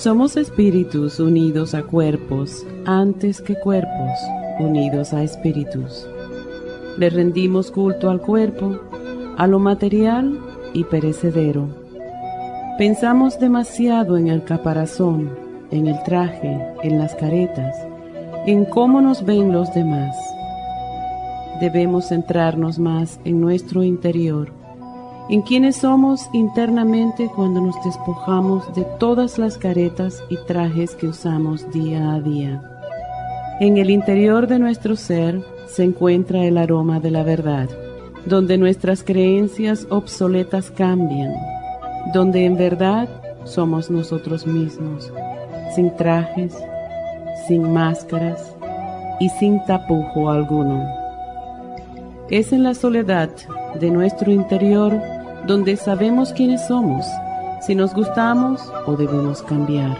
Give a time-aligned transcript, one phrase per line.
[0.00, 4.18] Somos espíritus unidos a cuerpos antes que cuerpos
[4.58, 6.08] unidos a espíritus.
[6.96, 8.80] Le rendimos culto al cuerpo,
[9.36, 10.38] a lo material
[10.72, 11.68] y perecedero.
[12.78, 15.36] Pensamos demasiado en el caparazón,
[15.70, 17.76] en el traje, en las caretas,
[18.46, 20.16] en cómo nos ven los demás.
[21.60, 24.59] Debemos centrarnos más en nuestro interior
[25.30, 31.70] en quienes somos internamente cuando nos despojamos de todas las caretas y trajes que usamos
[31.70, 32.60] día a día.
[33.60, 37.68] En el interior de nuestro ser se encuentra el aroma de la verdad,
[38.26, 41.32] donde nuestras creencias obsoletas cambian,
[42.12, 43.08] donde en verdad
[43.44, 45.12] somos nosotros mismos,
[45.76, 46.56] sin trajes,
[47.46, 48.52] sin máscaras
[49.20, 50.84] y sin tapujo alguno.
[52.30, 53.30] Es en la soledad
[53.78, 55.00] de nuestro interior
[55.46, 57.06] donde sabemos quiénes somos,
[57.60, 59.96] si nos gustamos o debemos cambiar.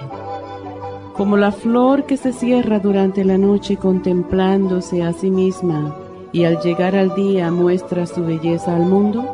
[1.17, 5.95] Como la flor que se cierra durante la noche contemplándose a sí misma
[6.33, 9.25] y al llegar al día muestra su belleza al mundo,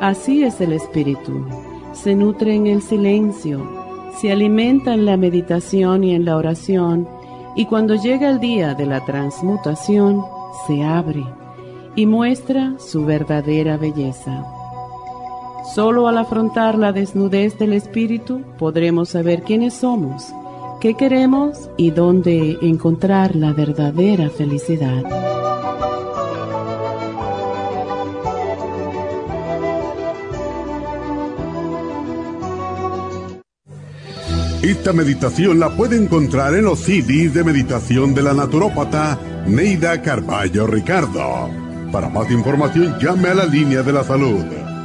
[0.00, 1.46] así es el espíritu.
[1.92, 3.66] Se nutre en el silencio,
[4.20, 7.08] se alimenta en la meditación y en la oración,
[7.56, 10.22] y cuando llega el día de la transmutación,
[10.66, 11.24] se abre
[11.96, 14.44] y muestra su verdadera belleza.
[15.74, 20.32] Solo al afrontar la desnudez del espíritu podremos saber quiénes somos,
[20.80, 25.04] qué queremos y dónde encontrar la verdadera felicidad.
[34.62, 40.66] Esta meditación la puede encontrar en los CDs de meditación de la naturópata Neida Carballo
[40.66, 41.50] Ricardo.
[41.92, 44.44] Para más información llame a la línea de la salud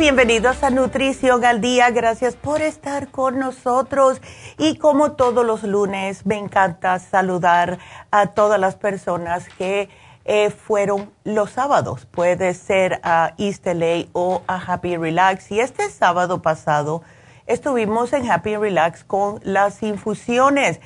[0.00, 4.22] Bienvenidos a Nutrición al Día, gracias por estar con nosotros
[4.56, 7.78] y como todos los lunes me encanta saludar
[8.10, 9.90] a todas las personas que
[10.24, 15.90] eh, fueron los sábados, puede ser a East LA o a Happy Relax y este
[15.90, 17.02] sábado pasado
[17.46, 20.80] estuvimos en Happy Relax con las infusiones.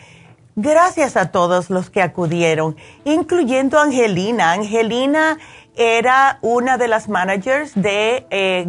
[0.56, 4.52] Gracias a todos los que acudieron, incluyendo Angelina.
[4.52, 5.38] Angelina
[5.76, 8.66] era una de las managers de, eh,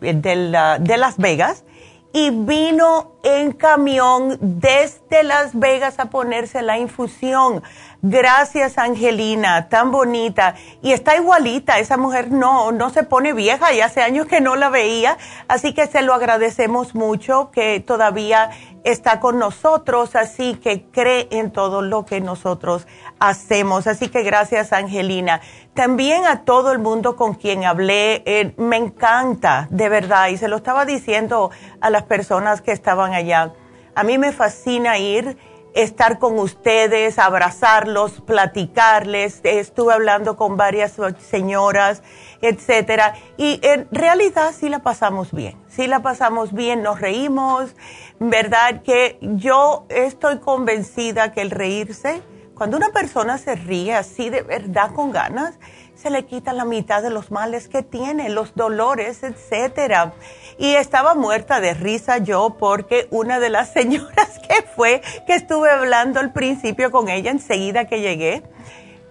[0.00, 1.64] de, Las Vegas
[2.12, 7.62] y vino en camión desde Las Vegas a ponerse la infusión.
[8.06, 10.56] Gracias, Angelina, tan bonita.
[10.82, 14.56] Y está igualita, esa mujer no, no se pone vieja y hace años que no
[14.56, 15.16] la veía,
[15.48, 18.50] así que se lo agradecemos mucho que todavía
[18.84, 22.86] está con nosotros, así que cree en todo lo que nosotros
[23.20, 23.86] hacemos.
[23.86, 25.40] Así que gracias, Angelina.
[25.72, 30.48] También a todo el mundo con quien hablé, eh, me encanta, de verdad, y se
[30.48, 33.54] lo estaba diciendo a las personas que estaban allá.
[33.94, 35.38] A mí me fascina ir
[35.74, 39.40] estar con ustedes, abrazarlos, platicarles.
[39.42, 42.02] Estuve hablando con varias señoras,
[42.40, 43.14] etcétera.
[43.36, 45.56] Y en realidad sí la pasamos bien.
[45.68, 47.74] Sí la pasamos bien, nos reímos.
[48.20, 48.82] ¿Verdad?
[48.82, 52.22] Que yo estoy convencida que el reírse,
[52.54, 55.58] cuando una persona se ríe así de verdad con ganas,
[55.96, 60.12] se le quita la mitad de los males que tiene, los dolores, etcétera.
[60.58, 65.70] Y estaba muerta de risa yo porque una de las señoras que fue, que estuve
[65.70, 68.42] hablando al principio con ella enseguida que llegué,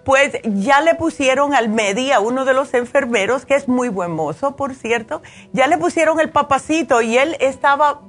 [0.04, 4.12] pues ya le pusieron al Medi, a uno de los enfermeros, que es muy buen
[4.12, 8.02] mozo, por cierto, ya le pusieron el papacito y él estaba,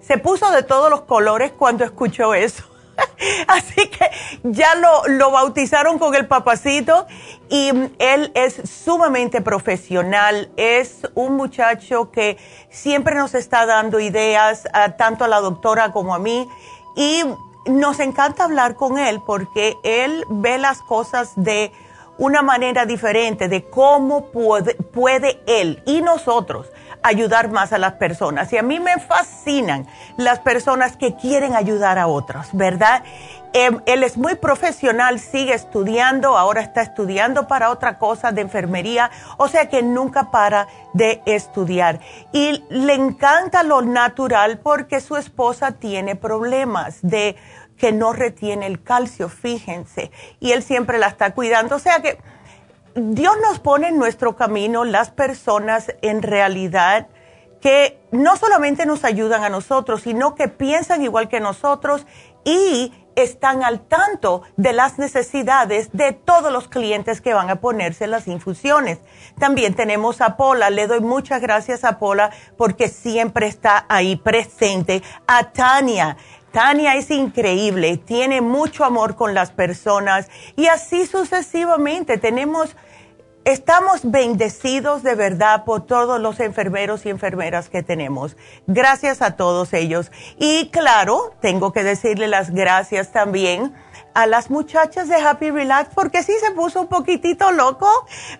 [0.00, 2.64] se puso de todos los colores cuando escuchó eso.
[3.48, 4.10] Así que
[4.42, 7.06] ya lo, lo, bautizaron con el papacito
[7.48, 12.38] y él es sumamente profesional, es un muchacho que
[12.70, 14.64] siempre nos está dando ideas,
[14.96, 16.48] tanto a la doctora como a mí,
[16.96, 17.22] y
[17.66, 21.72] nos encanta hablar con él porque él ve las cosas de
[22.18, 26.68] una manera diferente, de cómo puede, puede él y nosotros
[27.02, 28.52] ayudar más a las personas.
[28.52, 29.86] Y a mí me fascinan
[30.16, 33.02] las personas que quieren ayudar a otros, ¿verdad?
[33.52, 39.10] Em, él es muy profesional, sigue estudiando, ahora está estudiando para otra cosa de enfermería,
[39.38, 41.98] o sea que nunca para de estudiar.
[42.32, 47.36] Y le encanta lo natural porque su esposa tiene problemas de
[47.76, 52.18] que no retiene el calcio, fíjense, y él siempre la está cuidando, o sea que
[52.94, 57.08] Dios nos pone en nuestro camino las personas en realidad
[57.60, 62.06] que no solamente nos ayudan a nosotros, sino que piensan igual que nosotros
[62.44, 68.06] y están al tanto de las necesidades de todos los clientes que van a ponerse
[68.06, 68.98] las infusiones.
[69.38, 75.02] También tenemos a Pola, le doy muchas gracias a Pola porque siempre está ahí presente.
[75.26, 76.16] A Tania,
[76.52, 82.18] Tania es increíble, tiene mucho amor con las personas y así sucesivamente.
[82.18, 82.74] Tenemos,
[83.44, 88.36] estamos bendecidos de verdad por todos los enfermeros y enfermeras que tenemos.
[88.66, 90.10] Gracias a todos ellos.
[90.38, 93.72] Y claro, tengo que decirle las gracias también
[94.14, 97.88] a las muchachas de Happy Relax porque sí se puso un poquitito loco,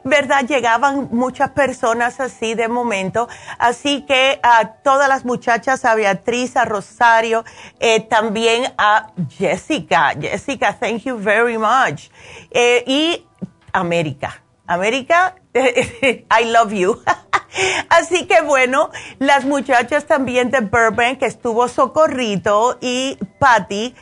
[0.05, 0.47] ¿verdad?
[0.47, 3.29] Llegaban muchas personas así de momento.
[3.59, 7.45] Así que a todas las muchachas, a Beatriz, a Rosario,
[7.79, 10.15] eh, también a Jessica.
[10.21, 12.11] Jessica, thank you very much.
[12.51, 13.27] Eh, y
[13.73, 14.43] América.
[14.67, 17.03] América, I love you.
[17.89, 23.95] Así que bueno, las muchachas también de Burbank, que estuvo Socorrito y Patty,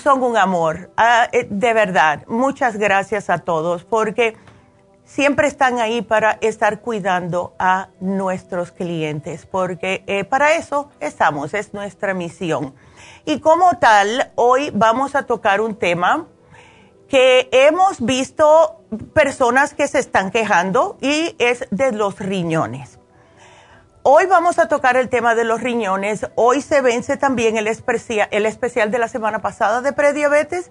[0.00, 2.24] son un amor, ah, eh, de verdad.
[2.26, 4.36] Muchas gracias a todos porque
[5.04, 11.72] siempre están ahí para estar cuidando a nuestros clientes, porque eh, para eso estamos, es
[11.72, 12.74] nuestra misión.
[13.24, 16.26] Y como tal, hoy vamos a tocar un tema
[17.08, 18.80] que hemos visto
[19.14, 22.98] personas que se están quejando y es de los riñones.
[24.08, 26.28] Hoy vamos a tocar el tema de los riñones.
[26.36, 30.70] Hoy se vence también el, especial, de la semana pasada de prediabetes.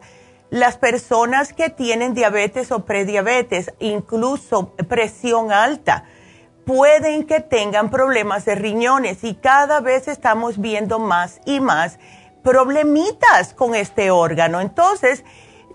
[0.52, 6.06] Las personas que tienen diabetes o prediabetes, incluso presión alta,
[6.66, 12.00] pueden que tengan problemas de riñones y cada vez estamos viendo más y más
[12.42, 14.62] problemitas con este órgano.
[14.62, 15.26] Entonces,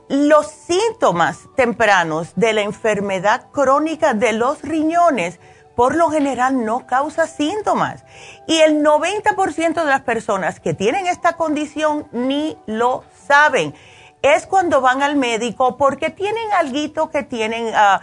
[0.08, 5.38] los síntomas tempranos de la enfermedad crónica de los riñones
[5.80, 8.04] por lo general no causa síntomas.
[8.46, 13.74] Y el 90% de las personas que tienen esta condición ni lo saben.
[14.20, 18.02] Es cuando van al médico porque tienen algo que tienen ah,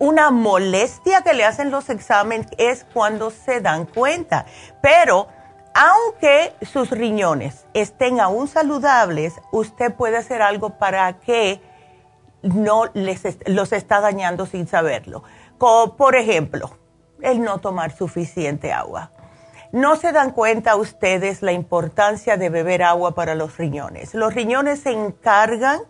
[0.00, 4.44] una molestia que le hacen los exámenes, es cuando se dan cuenta.
[4.82, 5.26] Pero
[5.72, 11.62] aunque sus riñones estén aún saludables, usted puede hacer algo para que
[12.42, 15.22] no les los está dañando sin saberlo.
[15.56, 16.83] por ejemplo,
[17.24, 19.10] el no tomar suficiente agua.
[19.72, 24.14] No se dan cuenta ustedes la importancia de beber agua para los riñones.
[24.14, 25.80] Los riñones se encargan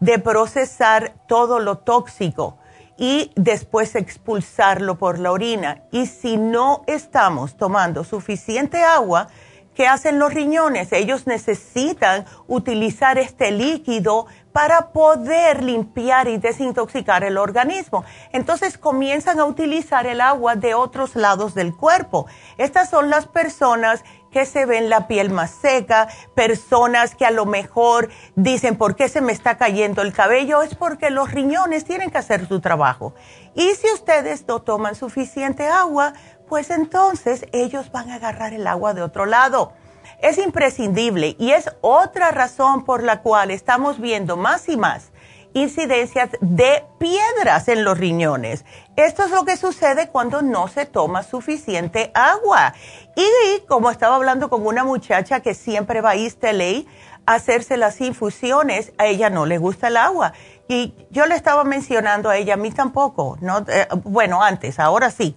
[0.00, 2.58] de procesar todo lo tóxico
[2.96, 5.82] y después expulsarlo por la orina.
[5.92, 9.28] Y si no estamos tomando suficiente agua,
[9.74, 10.92] ¿qué hacen los riñones?
[10.92, 14.26] Ellos necesitan utilizar este líquido
[14.56, 18.06] para poder limpiar y desintoxicar el organismo.
[18.32, 22.24] Entonces comienzan a utilizar el agua de otros lados del cuerpo.
[22.56, 27.44] Estas son las personas que se ven la piel más seca, personas que a lo
[27.44, 30.62] mejor dicen, ¿por qué se me está cayendo el cabello?
[30.62, 33.12] Es porque los riñones tienen que hacer su trabajo.
[33.54, 36.14] Y si ustedes no toman suficiente agua,
[36.48, 39.74] pues entonces ellos van a agarrar el agua de otro lado
[40.20, 45.12] es imprescindible y es otra razón por la cual estamos viendo más y más
[45.56, 48.66] incidencias de piedras en los riñones.
[48.94, 52.74] Esto es lo que sucede cuando no se toma suficiente agua.
[53.16, 58.00] Y como estaba hablando con una muchacha que siempre va a East a hacerse las
[58.02, 60.34] infusiones, a ella no le gusta el agua.
[60.68, 65.10] Y yo le estaba mencionando a ella, a mí tampoco, no, eh, bueno, antes, ahora
[65.10, 65.36] sí.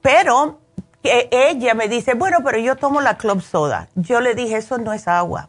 [0.00, 0.60] Pero
[1.02, 3.88] ella me dice, bueno, pero yo tomo la club soda.
[3.94, 5.48] Yo le dije, eso no es agua.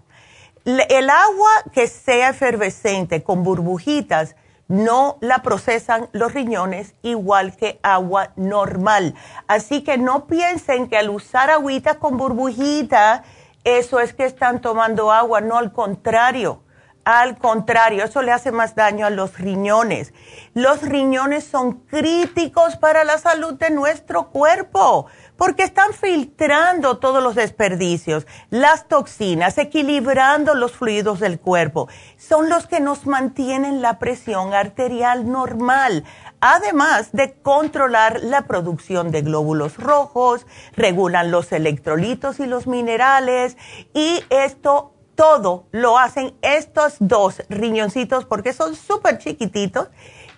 [0.64, 4.36] El agua que sea efervescente con burbujitas
[4.68, 9.16] no la procesan los riñones igual que agua normal.
[9.48, 13.24] Así que no piensen que al usar agüita con burbujita,
[13.66, 16.64] eso es que están tomando agua, no al contrario.
[17.04, 20.14] Al contrario, eso le hace más daño a los riñones.
[20.54, 25.08] Los riñones son críticos para la salud de nuestro cuerpo
[25.42, 31.90] porque están filtrando todos los desperdicios, las toxinas, equilibrando los fluidos del cuerpo.
[32.16, 36.04] Son los que nos mantienen la presión arterial normal,
[36.42, 43.58] además de controlar la producción de glóbulos rojos, regulan los electrolitos y los minerales
[43.96, 49.88] y esto todo lo hacen estos dos riñoncitos porque son súper chiquititos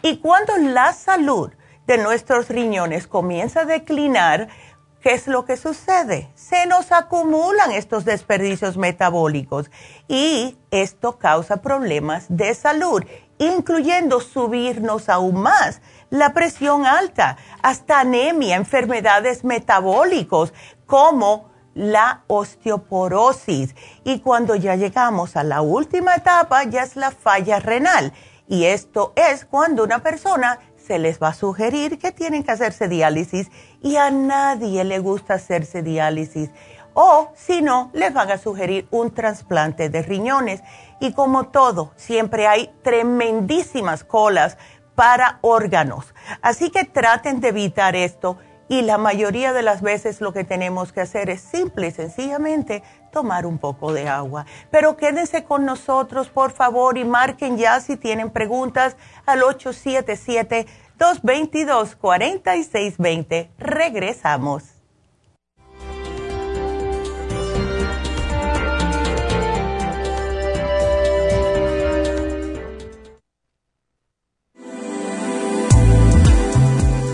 [0.02, 1.52] y cuando la salud
[1.88, 4.48] de nuestros riñones comienza a declinar,
[5.04, 6.32] ¿qué es lo que sucede?
[6.34, 9.70] Se nos acumulan estos desperdicios metabólicos
[10.08, 13.04] y esto causa problemas de salud,
[13.38, 20.54] incluyendo subirnos aún más la presión alta, hasta anemia, enfermedades metabólicos
[20.86, 23.76] como la osteoporosis.
[24.06, 28.14] Y cuando ya llegamos a la última etapa, ya es la falla renal.
[28.48, 32.88] Y esto es cuando una persona se les va a sugerir que tienen que hacerse
[32.88, 33.50] diálisis
[33.84, 36.50] y a nadie le gusta hacerse diálisis.
[36.96, 40.64] O si no, les van a sugerir un trasplante de riñones.
[41.00, 44.58] Y como todo, siempre hay tremendísimas colas
[44.96, 46.14] para órganos.
[46.42, 48.38] Así que traten de evitar esto
[48.70, 52.84] y la mayoría de las veces lo que tenemos que hacer es simple y sencillamente
[53.12, 54.46] tomar un poco de agua.
[54.72, 59.44] Pero quédense con nosotros, por favor, y marquen ya si tienen preguntas al
[61.04, 63.50] 877-222-4620.
[63.58, 64.74] Regresamos.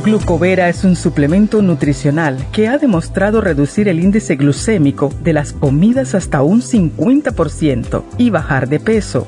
[0.09, 6.15] Glucovera es un suplemento nutricional que ha demostrado reducir el índice glucémico de las comidas
[6.15, 9.27] hasta un 50% y bajar de peso.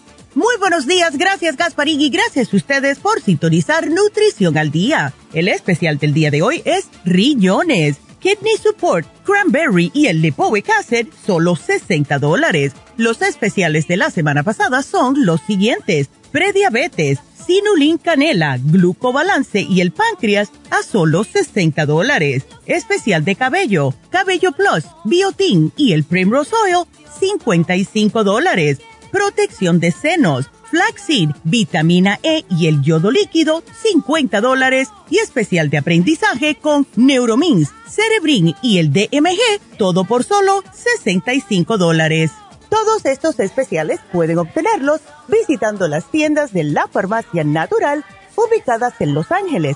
[0.33, 5.13] Muy buenos días, gracias Gasparín y gracias a ustedes por sintonizar Nutrición al Día.
[5.33, 11.07] El especial del día de hoy es riñones, kidney support, cranberry y el lipoic acid,
[11.27, 12.71] solo 60 dólares.
[12.95, 19.91] Los especiales de la semana pasada son los siguientes, prediabetes, sinulin canela, glucobalance y el
[19.91, 22.45] páncreas a solo 60 dólares.
[22.67, 26.85] Especial de cabello, cabello plus, biotin y el primrose oil,
[27.19, 28.79] 55 dólares
[29.11, 34.89] protección de senos, flaxseed, vitamina E y el yodo líquido, 50 dólares.
[35.09, 42.31] Y especial de aprendizaje con Neuromins, Cerebrin y el DMG, todo por solo 65 dólares.
[42.69, 49.31] Todos estos especiales pueden obtenerlos visitando las tiendas de la farmacia natural ubicadas en Los
[49.31, 49.75] Ángeles,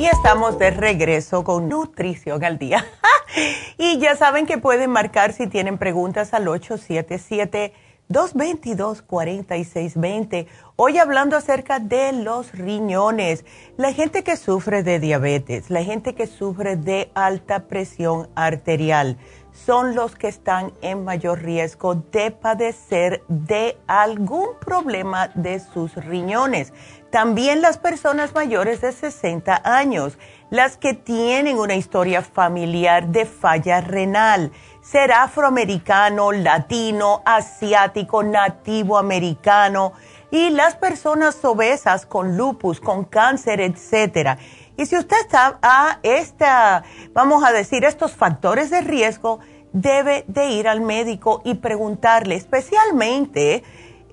[0.00, 2.86] Y estamos de regreso con Nutrición al Día.
[3.76, 7.74] y ya saben que pueden marcar si tienen preguntas al 877
[8.10, 10.46] 222-4620.
[10.76, 16.26] Hoy hablando acerca de los riñones, la gente que sufre de diabetes, la gente que
[16.26, 19.16] sufre de alta presión arterial,
[19.52, 26.72] son los que están en mayor riesgo de padecer de algún problema de sus riñones.
[27.10, 30.16] También las personas mayores de 60 años,
[30.50, 39.92] las que tienen una historia familiar de falla renal ser afroamericano, latino, asiático, nativo americano
[40.30, 44.38] y las personas obesas con lupus, con cáncer, etcétera.
[44.76, 49.40] Y si usted está a esta, vamos a decir, estos factores de riesgo,
[49.72, 53.62] debe de ir al médico y preguntarle, especialmente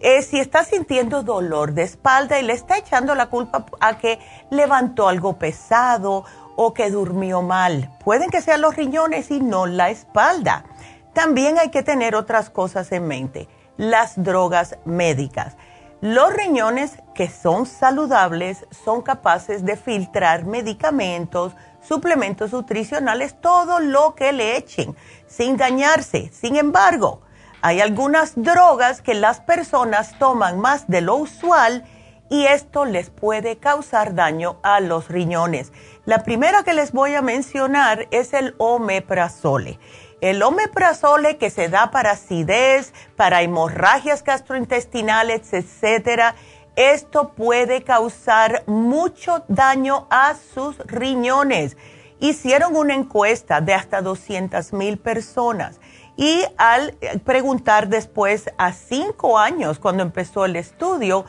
[0.01, 4.19] eh, si está sintiendo dolor de espalda y le está echando la culpa a que
[4.49, 6.25] levantó algo pesado
[6.55, 7.91] o que durmió mal.
[8.03, 10.65] Pueden que sean los riñones y no la espalda.
[11.13, 13.47] También hay que tener otras cosas en mente.
[13.77, 15.55] Las drogas médicas.
[16.01, 24.31] Los riñones que son saludables son capaces de filtrar medicamentos, suplementos nutricionales, todo lo que
[24.31, 26.31] le echen, sin dañarse.
[26.31, 27.21] Sin embargo,
[27.67, 31.83] hay algunas drogas que las personas toman más de lo usual
[32.29, 35.73] y esto les puede causar daño a los riñones.
[36.05, 39.79] La primera que les voy a mencionar es el omeprazole.
[40.21, 46.35] El omeprazole que se da para acidez, para hemorragias gastrointestinales, etcétera,
[46.77, 51.75] esto puede causar mucho daño a sus riñones.
[52.21, 55.81] Hicieron una encuesta de hasta 200 mil personas
[56.17, 61.25] y al preguntar después a cinco años, cuando empezó el estudio,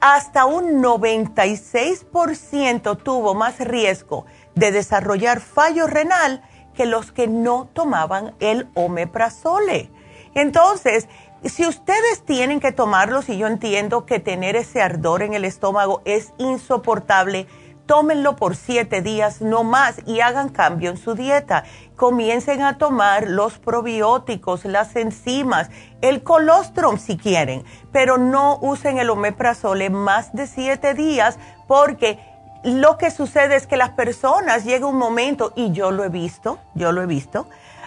[0.00, 4.24] hasta un 96% tuvo más riesgo
[4.54, 6.42] de desarrollar fallo renal
[6.74, 9.90] que los que no tomaban el omeprazole.
[10.34, 11.08] Entonces,
[11.44, 16.02] si ustedes tienen que tomarlos, y yo entiendo que tener ese ardor en el estómago
[16.04, 17.46] es insoportable,
[17.86, 21.64] tómenlo por siete días no más y hagan cambio en su dieta.
[21.96, 25.70] Comiencen a tomar los probióticos, las enzimas,
[26.00, 32.18] el colostrum si quieren, pero no usen el omeprazole más de siete días porque
[32.62, 36.58] lo que sucede es que las personas llega un momento, y yo lo he visto,
[36.74, 37.46] yo lo he visto,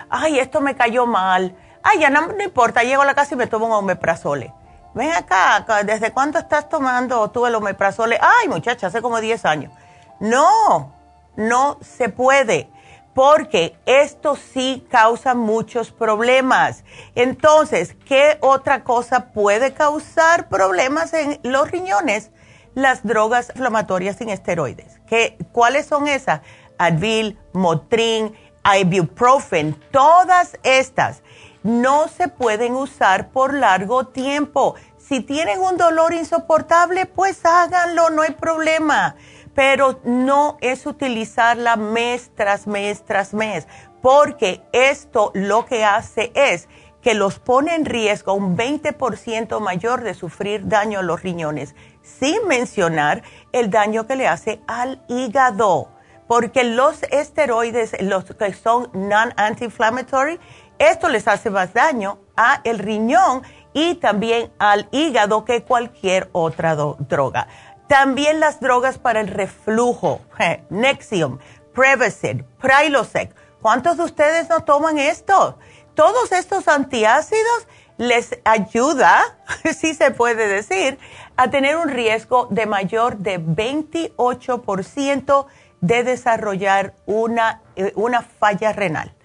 [0.09, 3.37] ay, esto me cayó mal, ay, ya no, no importa, llego a la casa y
[3.37, 4.53] me tomo un omeprazole
[4.93, 8.19] ven acá, ¿desde cuándo estás tomando tú el omeprazole?
[8.21, 9.71] Ay, muchacha, hace como 10 años.
[10.19, 10.95] No,
[11.37, 12.69] no se puede,
[13.13, 16.83] porque esto sí causa muchos problemas.
[17.15, 22.31] Entonces, ¿qué otra cosa puede causar problemas en los riñones?
[22.75, 24.99] Las drogas inflamatorias sin esteroides.
[25.07, 26.41] ¿Qué, ¿Cuáles son esas?
[26.77, 31.23] Advil, Motrin, Ibuprofen, todas estas
[31.63, 34.75] no se pueden usar por largo tiempo.
[34.97, 39.15] Si tienen un dolor insoportable, pues háganlo, no hay problema
[39.59, 43.67] pero no es utilizarla mes tras mes tras mes,
[44.01, 46.69] porque esto lo que hace es
[47.01, 52.47] que los pone en riesgo un 20% mayor de sufrir daño a los riñones, sin
[52.47, 55.89] mencionar el daño que le hace al hígado,
[56.29, 60.39] porque los esteroides, los que son non-anti-inflammatory,
[60.77, 63.41] esto les hace más daño a el riñón
[63.73, 67.47] y también al hígado que cualquier otra droga.
[67.89, 70.21] También las drogas para el reflujo,
[70.69, 71.39] Nexium,
[71.73, 73.33] Prevacid, Prilosec.
[73.63, 75.57] ¿Cuántos de ustedes no toman esto?
[75.95, 79.39] Todos estos antiácidos les ayuda,
[79.75, 80.99] si se puede decir,
[81.35, 85.47] a tener un riesgo de mayor de 28%
[85.81, 89.15] de desarrollar una, eh, una falla renal.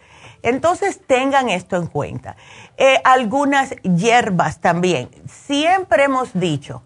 [0.41, 2.37] Entonces tengan esto en cuenta.
[2.79, 5.11] Eh, algunas hierbas también.
[5.29, 6.83] Siempre hemos dicho,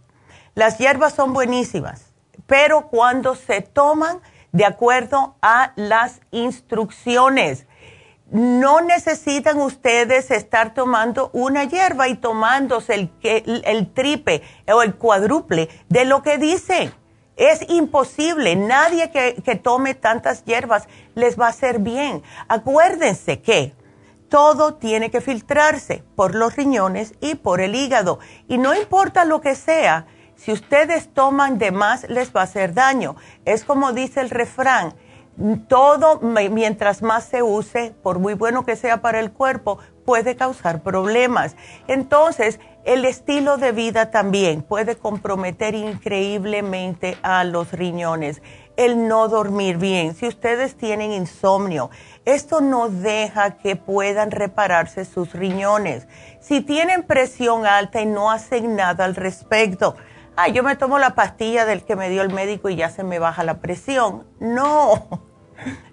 [0.58, 2.06] las hierbas son buenísimas,
[2.48, 7.66] pero cuando se toman de acuerdo a las instrucciones.
[8.32, 16.04] No necesitan ustedes estar tomando una hierba y tomándose el, triple o el cuádruple de
[16.04, 16.92] lo que dicen.
[17.36, 18.56] Es imposible.
[18.56, 22.24] Nadie que, que, tome tantas hierbas les va a hacer bien.
[22.48, 23.76] Acuérdense que
[24.28, 28.18] todo tiene que filtrarse por los riñones y por el hígado.
[28.48, 32.72] Y no importa lo que sea, si ustedes toman de más les va a hacer
[32.72, 33.16] daño.
[33.44, 34.94] Es como dice el refrán,
[35.68, 40.82] todo mientras más se use, por muy bueno que sea para el cuerpo, puede causar
[40.82, 41.54] problemas.
[41.86, 48.40] Entonces, el estilo de vida también puede comprometer increíblemente a los riñones.
[48.76, 51.90] El no dormir bien, si ustedes tienen insomnio,
[52.24, 56.06] esto no deja que puedan repararse sus riñones.
[56.40, 59.96] Si tienen presión alta y no hacen nada al respecto,
[60.38, 63.02] ay, yo me tomo la pastilla del que me dio el médico y ya se
[63.02, 64.24] me baja la presión.
[64.38, 65.08] No,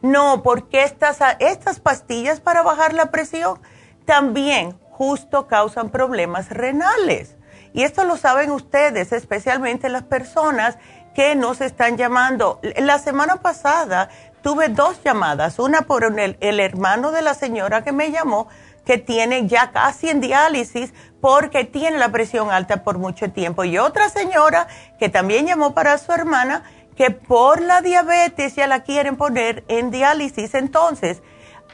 [0.04, 3.60] no, porque estas, estas pastillas para bajar la presión
[4.06, 7.36] también justo causan problemas renales.
[7.74, 10.78] Y esto lo saben ustedes, especialmente las personas
[11.16, 12.60] que nos están llamando.
[12.78, 14.10] La semana pasada
[14.44, 18.48] tuve dos llamadas, una por el, el hermano de la señora que me llamó,
[18.86, 23.64] que tiene ya casi en diálisis porque tiene la presión alta por mucho tiempo.
[23.64, 24.68] Y otra señora
[25.00, 26.64] que también llamó para su hermana
[26.96, 30.54] que por la diabetes ya la quieren poner en diálisis.
[30.54, 31.22] Entonces,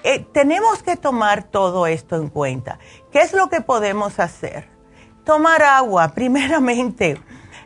[0.04, 2.80] eh, tenemos que tomar todo esto en cuenta.
[3.12, 4.68] ¿Qué es lo que podemos hacer?
[5.24, 7.22] Tomar agua, primeramente.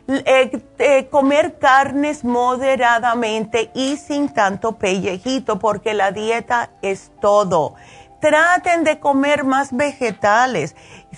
[0.08, 7.74] Eh, eh, comer carnes moderadamente y sin tanto pellejito, porque la dieta es todo.
[8.20, 10.74] Traten de comer más vegetales.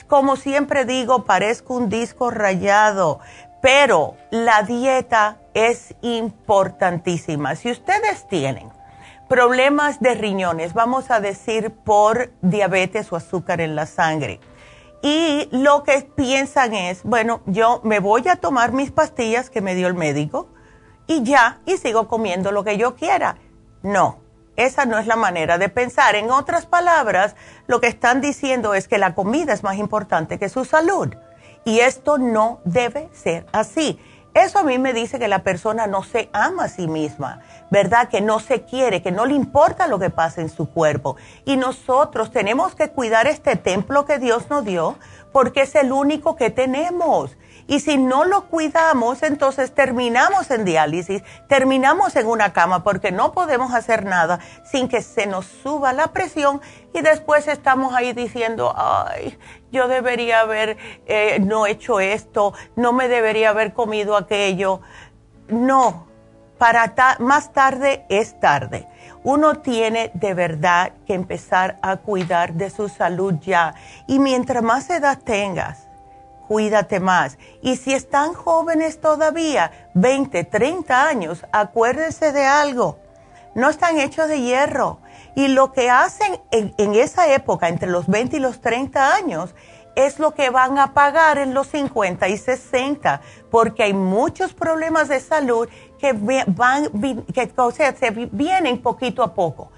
[0.06, 3.20] Como siempre digo, parezco un disco rayado,
[3.62, 7.54] pero la dieta es importantísima.
[7.56, 8.70] Si ustedes tienen
[9.28, 14.40] problemas de riñones, vamos a decir por diabetes o azúcar en la sangre,
[15.02, 19.76] y lo que piensan es, bueno, yo me voy a tomar mis pastillas que me
[19.76, 20.48] dio el médico
[21.06, 23.36] y ya, y sigo comiendo lo que yo quiera.
[23.82, 24.27] No
[24.58, 26.16] esa no es la manera de pensar.
[26.16, 27.36] En otras palabras,
[27.68, 31.14] lo que están diciendo es que la comida es más importante que su salud.
[31.64, 34.00] Y esto no debe ser así.
[34.34, 37.40] Eso a mí me dice que la persona no se ama a sí misma,
[37.70, 38.08] ¿verdad?
[38.08, 41.16] Que no se quiere, que no le importa lo que pasa en su cuerpo.
[41.44, 44.98] Y nosotros tenemos que cuidar este templo que Dios nos dio
[45.32, 47.36] porque es el único que tenemos.
[47.68, 53.32] Y si no lo cuidamos, entonces terminamos en diálisis, terminamos en una cama porque no
[53.32, 56.62] podemos hacer nada sin que se nos suba la presión
[56.94, 59.38] y después estamos ahí diciendo, ay,
[59.70, 64.80] yo debería haber eh, no hecho esto, no me debería haber comido aquello.
[65.48, 66.08] No,
[66.56, 68.88] para más tarde es tarde.
[69.24, 73.74] Uno tiene de verdad que empezar a cuidar de su salud ya.
[74.06, 75.87] Y mientras más edad tengas,
[76.48, 77.38] cuídate más.
[77.60, 82.98] Y si están jóvenes todavía, 20, 30 años, acuérdense de algo.
[83.54, 85.00] No están hechos de hierro.
[85.34, 89.54] Y lo que hacen en, esa época, entre los 20 y los 30 años,
[89.94, 95.08] es lo que van a pagar en los 50 y 60, porque hay muchos problemas
[95.08, 96.88] de salud que van,
[97.34, 99.70] que o sea, se vienen poquito a poco.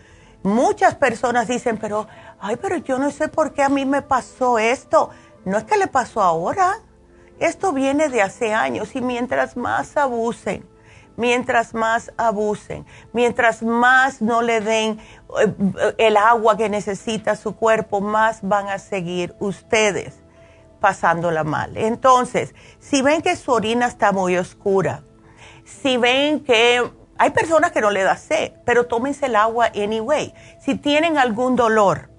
[0.42, 2.06] Muchas personas dicen, pero,
[2.38, 5.11] ay, pero yo no sé por qué a mí me pasó esto
[5.44, 6.79] no es que le pasó ahora,
[7.38, 10.68] esto viene de hace años y mientras más abusen,
[11.16, 15.00] mientras más abusen, mientras más no le den
[15.38, 20.20] eh, el agua que necesita su cuerpo, más van a seguir ustedes
[20.81, 21.76] pasándola mal.
[21.76, 25.03] Entonces, si ven que su orina está muy oscura,
[25.64, 30.35] si ven que hay personas que no le da sed, pero tómense el agua anyway.
[30.59, 32.11] Si tienen algún dolor,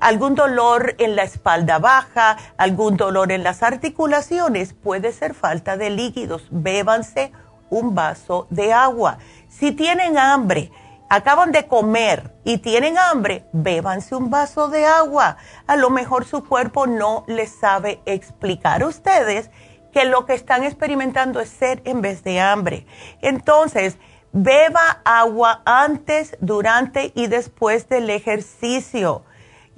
[0.00, 5.90] algún dolor en la espalda baja, algún dolor en las articulaciones, puede ser falta de
[5.90, 6.46] líquidos.
[6.50, 7.32] Bébanse
[7.70, 9.18] un vaso de agua.
[9.48, 10.70] Si tienen hambre,
[11.08, 15.36] acaban de comer y tienen hambre, bébanse un vaso de agua.
[15.66, 19.50] A lo mejor su cuerpo no les sabe explicar a ustedes
[19.92, 22.86] que lo que están experimentando es sed en vez de hambre.
[23.22, 23.98] Entonces,
[24.32, 29.24] beba agua antes, durante y después del ejercicio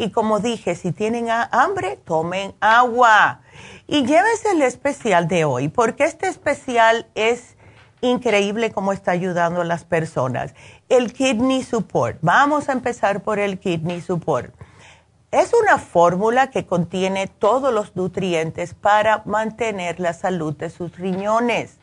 [0.00, 3.42] y como dije, si tienen hambre, tomen agua.
[3.86, 7.56] Y llévense el especial de hoy, porque este especial es
[8.00, 10.54] increíble cómo está ayudando a las personas.
[10.88, 12.16] El Kidney Support.
[12.22, 14.54] Vamos a empezar por el Kidney Support.
[15.32, 21.78] Es una fórmula que contiene todos los nutrientes para mantener la salud de sus riñones.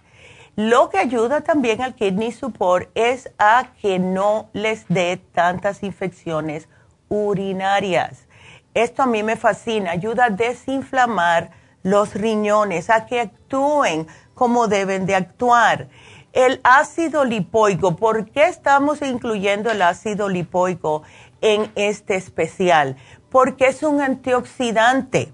[0.55, 6.67] Lo que ayuda también al kidney support es a que no les dé tantas infecciones
[7.09, 8.27] urinarias.
[8.73, 11.51] Esto a mí me fascina, ayuda a desinflamar
[11.83, 15.87] los riñones, a que actúen como deben de actuar.
[16.33, 21.03] El ácido lipoico, ¿por qué estamos incluyendo el ácido lipoico
[21.41, 22.97] en este especial?
[23.29, 25.31] Porque es un antioxidante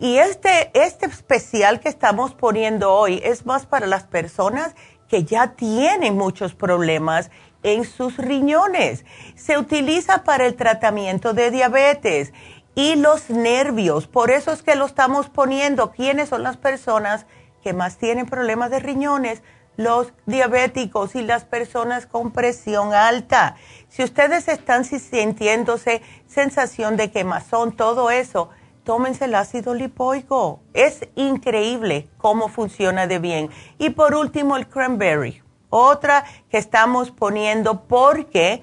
[0.00, 4.74] y este, este especial que estamos poniendo hoy es más para las personas
[5.08, 7.30] que ya tienen muchos problemas
[7.68, 9.04] en sus riñones.
[9.36, 12.32] Se utiliza para el tratamiento de diabetes
[12.74, 14.06] y los nervios.
[14.06, 15.90] Por eso es que lo estamos poniendo.
[15.90, 17.26] ¿Quiénes son las personas
[17.62, 19.42] que más tienen problemas de riñones?
[19.76, 23.56] Los diabéticos y las personas con presión alta.
[23.88, 28.50] Si ustedes están sintiéndose sensación de quemazón, todo eso,
[28.84, 30.60] tómense el ácido lipoico.
[30.72, 33.50] Es increíble cómo funciona de bien.
[33.78, 35.42] Y por último, el cranberry.
[35.70, 38.62] Otra que estamos poniendo porque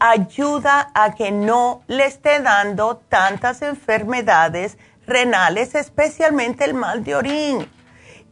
[0.00, 4.76] ayuda a que no le esté dando tantas enfermedades
[5.06, 7.70] renales, especialmente el mal de orín.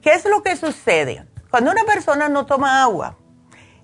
[0.03, 1.27] ¿Qué es lo que sucede?
[1.51, 3.17] Cuando una persona no toma agua,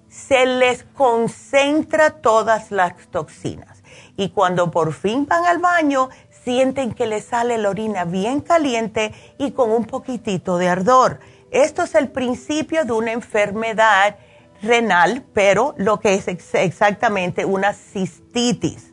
[0.08, 3.82] se les concentra todas las toxinas.
[4.16, 6.08] Y cuando por fin van al baño,
[6.44, 11.20] sienten que les sale la orina bien caliente y con un poquitito de ardor.
[11.50, 14.16] Esto es el principio de una enfermedad
[14.62, 18.92] renal, pero lo que es exactamente una cistitis.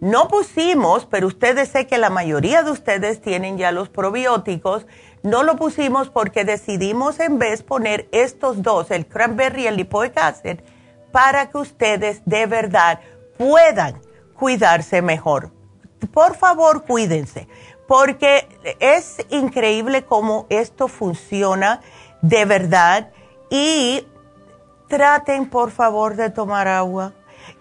[0.00, 4.86] No pusimos, pero ustedes sé que la mayoría de ustedes tienen ya los probióticos,
[5.22, 10.16] no lo pusimos porque decidimos en vez poner estos dos, el cranberry y el lipoic
[10.16, 10.60] acid,
[11.12, 13.00] para que ustedes de verdad
[13.36, 14.00] puedan
[14.34, 15.52] cuidarse mejor
[16.08, 17.48] por favor cuídense,
[17.90, 18.46] porque
[18.78, 21.80] es increíble cómo esto funciona
[22.22, 23.10] de verdad
[23.50, 24.06] y
[24.86, 27.14] traten por favor de tomar agua.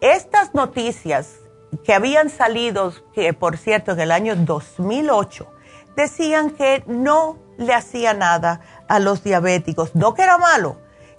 [0.00, 1.36] Estas noticias
[1.84, 5.46] que habían salido, que por cierto en el año 2008,
[5.94, 10.78] decían que no le hacía nada a los diabéticos, no que era malo,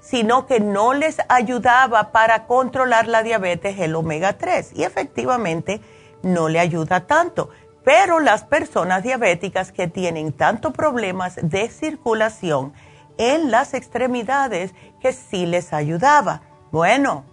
[0.10, 5.82] sino que no les ayudaba para controlar la diabetes el omega 3 y efectivamente
[6.24, 7.50] no le ayuda tanto.
[7.84, 12.74] Pero las personas diabéticas que tienen tanto problemas de circulación
[13.18, 16.42] en las extremidades que sí les ayudaba.
[16.72, 17.26] Bueno,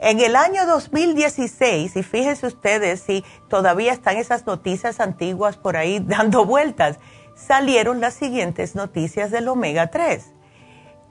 [0.00, 6.00] en el año 2016, y fíjense ustedes si todavía están esas noticias antiguas por ahí
[6.04, 6.98] dando vueltas,
[7.36, 10.39] salieron las siguientes noticias del omega 3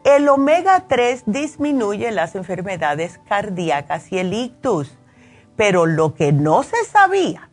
[0.04, 4.98] el omega 3 disminuye las enfermedades cardíacas y el ictus,
[5.56, 7.50] pero lo que no se sabía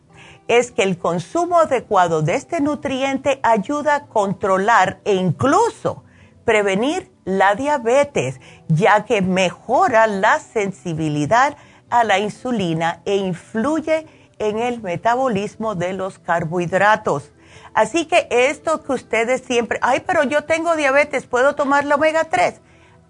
[0.47, 6.03] es que el consumo adecuado de este nutriente ayuda a controlar e incluso
[6.45, 11.57] prevenir la diabetes, ya que mejora la sensibilidad
[11.89, 14.07] a la insulina e influye
[14.39, 17.33] en el metabolismo de los carbohidratos.
[17.77, 22.23] Así que esto que ustedes siempre, ay, pero yo tengo diabetes, ¿puedo tomar la omega
[22.23, 22.55] 3?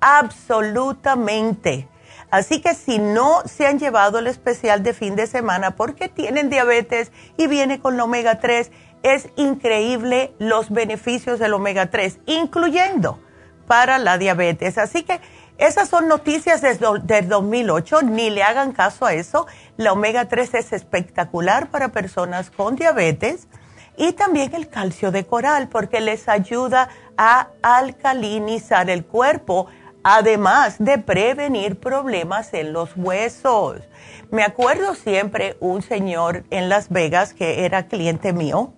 [0.01, 1.87] Absolutamente.
[2.31, 6.49] Así que si no se han llevado el especial de fin de semana porque tienen
[6.49, 8.69] diabetes y viene con la omega 3,
[9.03, 13.21] es increíble los beneficios del omega 3, incluyendo
[13.67, 14.77] para la diabetes.
[14.77, 15.21] Así que
[15.57, 19.47] esas son noticias del 2008, ni le hagan caso a eso.
[19.77, 23.47] La omega 3 es espectacular para personas con diabetes
[23.97, 29.67] y también el calcio de coral porque les ayuda a alcalinizar el cuerpo,
[30.03, 33.81] además de prevenir problemas en los huesos.
[34.31, 38.73] Me acuerdo siempre un señor en Las Vegas que era cliente mío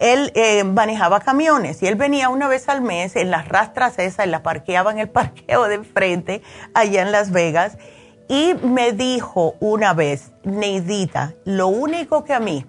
[0.00, 4.26] él eh, manejaba camiones y él venía una vez al mes en las rastras esas,
[4.26, 6.42] y la parqueaba en el parqueo de enfrente,
[6.74, 7.78] allá en Las Vegas,
[8.28, 12.66] y me dijo una vez, Neidita, lo único que a mí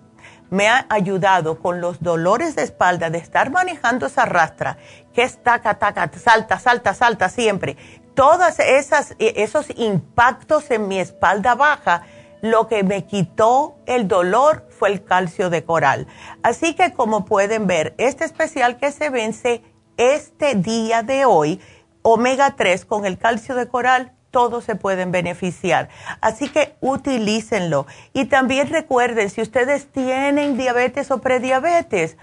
[0.49, 4.77] me ha ayudado con los dolores de espalda de estar manejando esa rastra,
[5.13, 7.77] que es taca, taca, salta, salta, salta siempre,
[8.15, 12.03] todos esos impactos en mi espalda baja,
[12.41, 16.07] lo que me quitó el dolor fue el calcio de coral.
[16.43, 19.63] Así que como pueden ver, este especial que se vence
[19.97, 21.59] este día de hoy,
[22.03, 25.87] omega 3 con el calcio de coral, todos se pueden beneficiar.
[26.19, 27.87] Así que utilícenlo.
[28.11, 32.17] Y también recuerden, si ustedes tienen diabetes o prediabetes,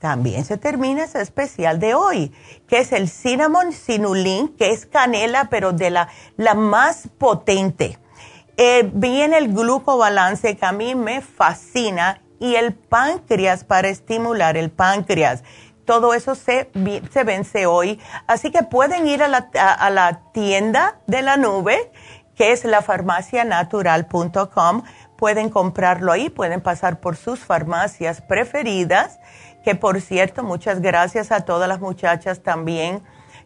[0.00, 2.32] también se termina ese especial de hoy,
[2.66, 7.96] que es el cinnamon sinulin, que es canela, pero de la, la más potente
[8.56, 14.72] eh, viene el glucobalance que a mí me fascina y el páncreas para estimular el
[14.72, 15.44] páncreas.
[15.84, 16.70] Todo eso se,
[17.10, 18.00] se vence hoy.
[18.26, 21.92] Así que pueden ir a la, a, la tienda de la nube,
[22.34, 24.82] que es lafarmacianatural.com.
[25.16, 29.20] Pueden comprarlo ahí, pueden pasar por sus farmacias preferidas,
[29.64, 33.02] que por cierto, muchas gracias a todas las muchachas también.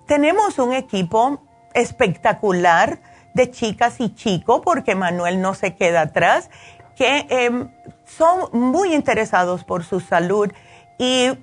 [0.06, 1.42] Tenemos un equipo
[1.74, 3.00] espectacular
[3.34, 6.48] de chicas y chicos, porque Manuel no se queda atrás,
[6.96, 7.70] que em,
[8.06, 10.50] son muy interesados por su salud
[10.98, 11.38] y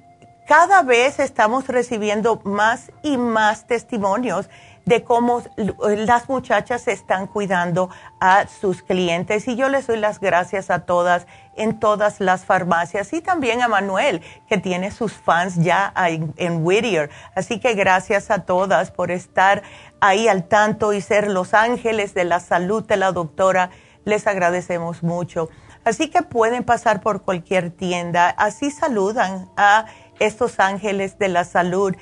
[0.48, 4.50] cada vez estamos recibiendo más y más testimonios
[4.86, 10.70] de cómo las muchachas están cuidando a sus clientes y yo les doy las gracias
[10.70, 11.26] a todas
[11.56, 17.10] en todas las farmacias y también a Manuel que tiene sus fans ya en, Whittier.
[17.36, 19.64] Así que gracias a todas por estar
[20.02, 23.70] ahí al tanto y ser los ángeles de la salud de la doctora.
[24.04, 25.50] Les agradecemos mucho.
[25.86, 29.86] Así que pueden pasar por cualquier tienda, así saludan a
[30.20, 31.94] estos ángeles de la salud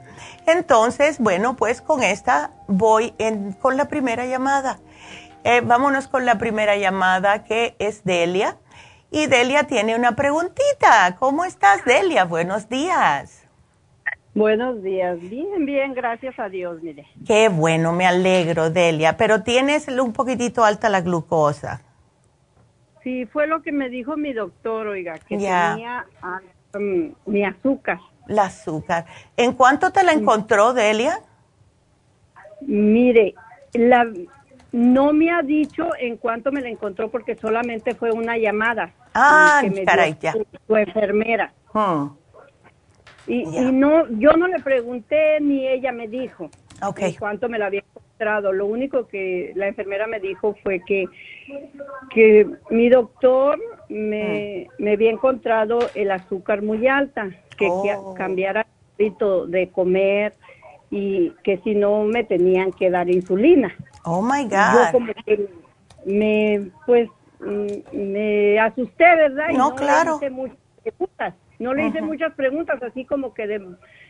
[0.47, 3.13] Entonces, bueno, pues con esta voy
[3.61, 4.79] con la primera llamada.
[5.43, 8.57] Eh, vámonos con la primera llamada que es Delia
[9.11, 11.15] y Delia tiene una preguntita.
[11.19, 12.25] ¿Cómo estás, Delia?
[12.25, 13.44] Buenos días.
[14.35, 15.17] Buenos días.
[15.21, 17.07] Bien, bien, gracias a Dios, mire.
[17.25, 19.15] Qué bueno, me alegro, Delia.
[19.15, 21.81] Pero tienes un poquitito alta la glucosa.
[23.01, 26.05] Sí, fue lo que me dijo mi doctor, oiga, que tenía
[26.73, 27.99] um, mi azúcar.
[28.27, 29.05] La azúcar.
[29.37, 31.21] ¿En cuánto te la encontró, Delia?
[32.59, 33.35] Mire,
[33.71, 34.05] la,
[34.73, 38.91] no me ha dicho en cuánto me la encontró porque solamente fue una llamada.
[39.13, 40.33] Ah, caray, ya.
[40.33, 41.53] Su, enfermera.
[41.71, 42.07] Hmm.
[43.27, 46.49] Y, no, yo no le pregunté ni ella me dijo
[47.17, 48.53] cuánto me la había encontrado.
[48.53, 51.05] Lo único que la enfermera me dijo fue que,
[52.11, 53.59] que mi doctor
[53.89, 54.83] me, hmm.
[54.83, 58.13] me había encontrado el azúcar muy alta, que, oh.
[58.15, 58.67] cambiara el
[59.07, 60.33] hábito de comer
[60.91, 63.73] y que si no me tenían que dar insulina.
[64.03, 64.51] Oh my God.
[64.51, 65.49] Yo como que
[66.05, 67.09] me, pues,
[67.39, 69.49] mm, me asusté, ¿verdad?
[69.53, 70.19] No, claro.
[71.59, 73.65] No le hice muchas preguntas, así como que de,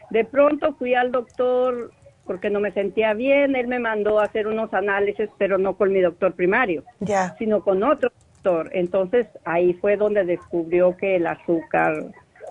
[0.09, 1.91] de pronto fui al doctor
[2.25, 5.93] porque no me sentía bien, él me mandó a hacer unos análisis, pero no con
[5.93, 7.35] mi doctor primario, ya.
[7.37, 8.69] sino con otro doctor.
[8.73, 12.05] Entonces ahí fue donde descubrió que el azúcar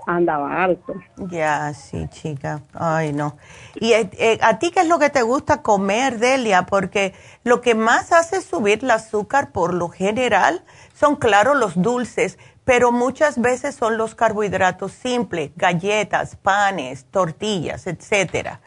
[0.06, 0.94] andaba alto.
[1.16, 2.62] Ya, sí, chica.
[2.74, 3.36] Ay, no.
[3.74, 6.66] ¿Y eh, eh, a ti qué es lo que te gusta comer, Delia?
[6.66, 10.62] Porque lo que más hace subir el azúcar por lo general
[10.94, 18.60] son, claro, los dulces, pero muchas veces son los carbohidratos simples, galletas, panes, tortillas, etcétera.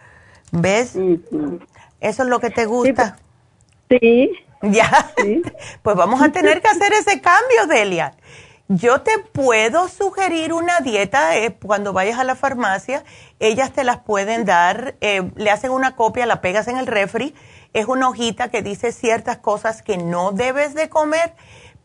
[0.52, 0.95] ¿Ves?
[2.00, 3.18] Eso es lo que te gusta.
[3.89, 4.32] Sí.
[4.64, 5.12] Ya.
[5.84, 8.16] pues vamos a tener que hacer ese cambio, Delia.
[8.70, 13.04] Yo te puedo sugerir una dieta eh, cuando vayas a la farmacia.
[13.39, 17.34] Ellas te las pueden dar, eh, le hacen una copia, la pegas en el refri.
[17.74, 21.34] Es una hojita que dice ciertas cosas que no debes de comer,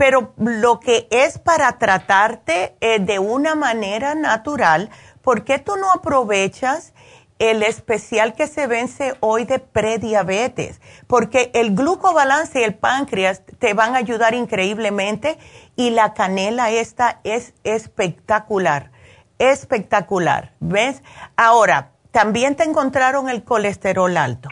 [0.02, 4.90] pero lo que es para tratarte eh, de una manera natural,
[5.22, 6.92] ¿por qué tú no aprovechas
[7.38, 10.80] el especial que se vence hoy de prediabetes?
[11.06, 15.38] Porque el glucobalance y el páncreas te van a ayudar increíblemente
[15.76, 18.90] y la canela esta es espectacular,
[19.38, 21.04] espectacular, ¿ves?
[21.36, 24.48] Ahora, también te encontraron el colesterol alto.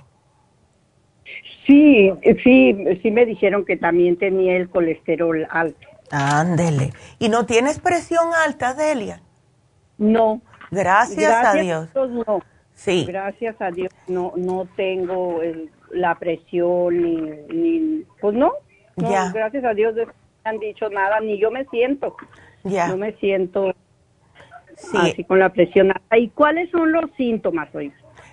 [1.66, 5.86] Sí, sí, sí me dijeron que también tenía el colesterol alto.
[6.10, 6.92] Ándele.
[7.18, 9.22] ¿Y no tienes presión alta, Delia?
[9.98, 10.40] No.
[10.70, 11.88] Gracias, a Dios.
[11.94, 12.42] no.
[12.74, 13.04] Sí.
[13.06, 15.40] Gracias a Dios no no tengo
[15.90, 17.16] la presión ni,
[17.54, 18.52] ni pues no.
[18.96, 19.30] no ya.
[19.32, 19.94] Gracias a Dios
[20.44, 22.16] han dicho nada, ni yo me siento.
[22.64, 22.88] Ya.
[22.88, 23.74] No me siento
[24.94, 26.16] así con la presión alta.
[26.16, 27.92] ¿Y cuáles son los síntomas hoy?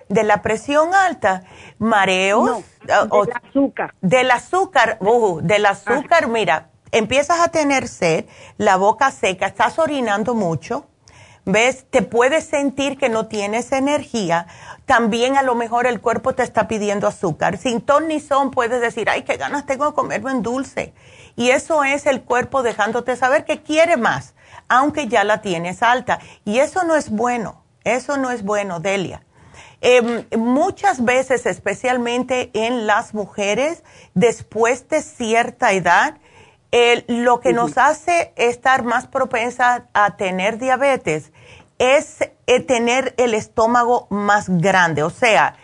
[0.09, 1.43] De la presión alta,
[1.79, 2.45] mareos.
[2.45, 3.93] No, ah, del azúcar.
[4.01, 8.25] Del azúcar, uh, del azúcar, mira, empiezas a tener sed,
[8.57, 10.85] la boca seca, estás orinando mucho,
[11.45, 11.85] ¿ves?
[11.89, 14.47] Te puedes sentir que no tienes energía.
[14.85, 17.57] También a lo mejor el cuerpo te está pidiendo azúcar.
[17.57, 20.93] Sin ton ni son puedes decir, ay, qué ganas tengo de comerme en dulce.
[21.35, 24.33] Y eso es el cuerpo dejándote saber que quiere más,
[24.67, 26.19] aunque ya la tienes alta.
[26.45, 29.23] Y eso no es bueno, eso no es bueno, Delia.
[29.81, 33.83] Em, muchas veces, especialmente en las mujeres,
[34.15, 36.17] después de cierta edad,
[37.07, 41.31] lo que nos hace estar más propensa a tener diabetes
[41.79, 45.03] es eh, tener el estómago más grande.
[45.03, 45.55] O sea,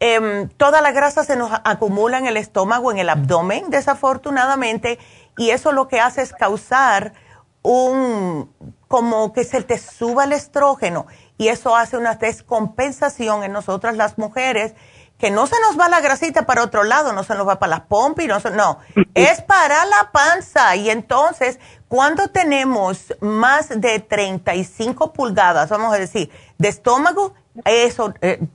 [0.00, 4.98] em, toda la grasa se nos acumula en el estómago, en el abdomen, desafortunadamente,
[5.36, 7.14] y eso lo que hace es causar
[7.62, 8.52] un,
[8.92, 11.06] como que se te suba el estrógeno
[11.38, 14.74] y eso hace una descompensación en nosotras las mujeres
[15.16, 17.70] que no se nos va la grasita para otro lado, no se nos va para
[17.70, 18.80] las pompas, no, no,
[19.14, 20.76] es para la panza.
[20.76, 27.32] Y entonces, cuando tenemos más de 35 pulgadas, vamos a decir, de estómago,
[27.64, 28.46] eso eh,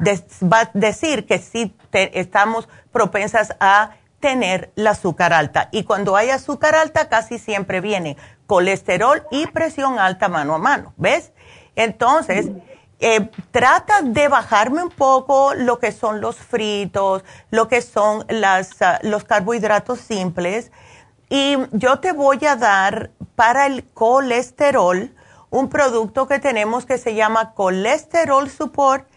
[0.43, 5.69] va a decir que sí estamos propensas a tener la azúcar alta.
[5.71, 8.17] Y cuando hay azúcar alta, casi siempre viene
[8.47, 11.31] colesterol y presión alta mano a mano, ¿ves?
[11.75, 12.49] Entonces,
[12.99, 18.81] eh, trata de bajarme un poco lo que son los fritos, lo que son las,
[18.81, 20.71] ah, los carbohidratos simples.
[21.29, 25.13] Y yo te voy a dar para el colesterol
[25.49, 29.07] un producto que tenemos que se llama Colesterol Support.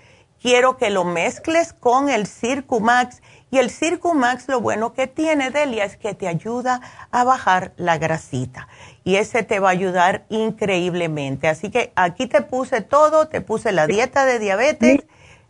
[0.42, 5.84] Quiero que lo mezcles con el Circumax y el Circumax lo bueno que tiene, Delia,
[5.84, 6.80] es que te ayuda
[7.10, 8.68] a bajar la grasita.
[9.02, 11.48] Y ese te va a ayudar increíblemente.
[11.48, 15.04] Así que aquí te puse todo, te puse la dieta de diabetes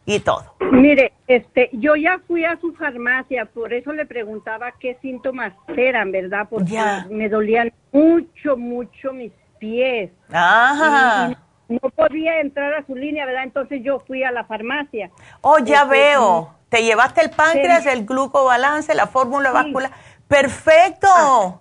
[0.06, 0.54] y todo.
[0.72, 6.10] Mire, este, yo ya fui a su farmacia, por eso le preguntaba qué síntomas eran,
[6.10, 6.46] ¿verdad?
[6.48, 6.78] Porque
[7.10, 10.10] me dolían mucho, mucho mis pies.
[10.32, 11.36] Ajá.
[11.68, 13.44] no podía entrar a su línea, ¿verdad?
[13.44, 15.10] Entonces yo fui a la farmacia.
[15.42, 19.90] Oh, ya este, veo te llevaste el páncreas, el glucobalance, la fórmula vascular.
[20.28, 21.60] Perfecto, ah.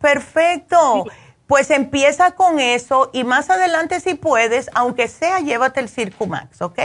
[0.00, 1.04] perfecto.
[1.46, 6.78] Pues empieza con eso y más adelante si puedes, aunque sea, llévate el Circumax, ¿ok?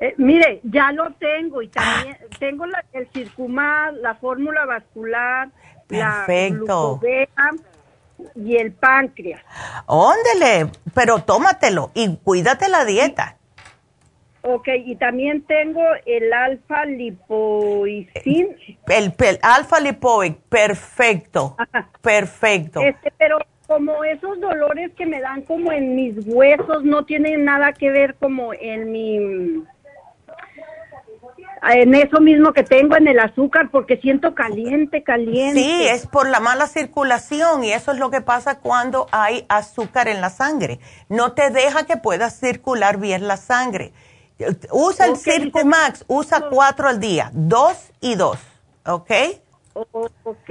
[0.00, 2.36] Eh, mire, ya lo tengo y también ah.
[2.40, 5.50] tengo el Circumax, la fórmula vascular,
[5.86, 7.00] Perfecto.
[7.02, 7.52] la
[8.34, 9.42] y el páncreas.
[9.86, 13.36] Óndele, pero tómatelo y cuídate la dieta.
[14.42, 18.56] Ok, y también tengo el alfa lipoicin.
[18.88, 21.56] El, alfa lipoic, perfecto,
[22.00, 22.80] perfecto.
[22.80, 23.38] Este, pero
[23.68, 28.16] como esos dolores que me dan como en mis huesos no tienen nada que ver
[28.16, 29.64] como en mi
[31.70, 35.60] en eso mismo que tengo en el azúcar porque siento caliente, caliente.
[35.60, 40.08] Sí, es por la mala circulación y eso es lo que pasa cuando hay azúcar
[40.08, 40.80] en la sangre.
[41.08, 43.92] No te deja que puedas circular bien la sangre.
[44.70, 48.38] Usa el Circumax, usa cuatro al día, dos y dos,
[48.84, 49.10] ¿ok?
[49.74, 50.50] ok.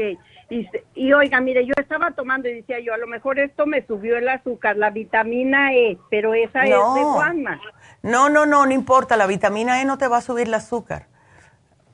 [0.50, 3.86] Y, y, oiga, mire, yo estaba tomando y decía yo, a lo mejor esto me
[3.86, 7.62] subió el azúcar, la vitamina E, pero esa es de Juanma.
[8.04, 11.08] No, no, no, no importa, la vitamina E no te va a subir el azúcar.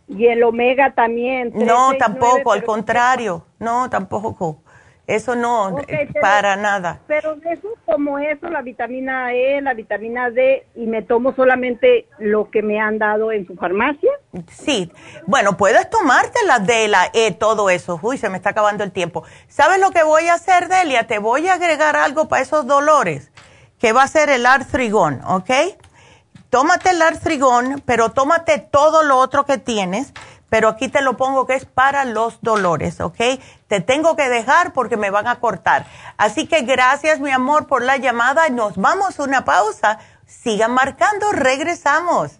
[0.07, 1.51] Y el omega también.
[1.53, 4.63] no, tampoco, al contrario, no, tampoco.
[5.07, 6.99] Eso no, eh, para nada.
[7.07, 12.51] Pero eso como eso, la vitamina E, la vitamina D, y me tomo solamente lo
[12.51, 14.11] que me han dado en su farmacia.
[14.51, 14.91] Sí,
[15.25, 17.97] bueno, puedes tomarte la D, la E, todo eso.
[18.01, 19.23] Uy, se me está acabando el tiempo.
[19.47, 21.07] ¿Sabes lo que voy a hacer, Delia?
[21.07, 23.31] Te voy a agregar algo para esos dolores,
[23.79, 25.49] que va a ser el artrigón, ¿ok?
[26.49, 30.13] Tómate el artrigón, pero tómate todo lo otro que tienes
[30.49, 33.19] pero aquí te lo pongo que es para los dolores, ¿ok?
[33.67, 35.85] Te tengo que dejar porque me van a cortar.
[36.17, 38.49] Así que gracias, mi amor, por la llamada.
[38.49, 39.99] Nos vamos a una pausa.
[40.25, 42.39] Sigan marcando, regresamos.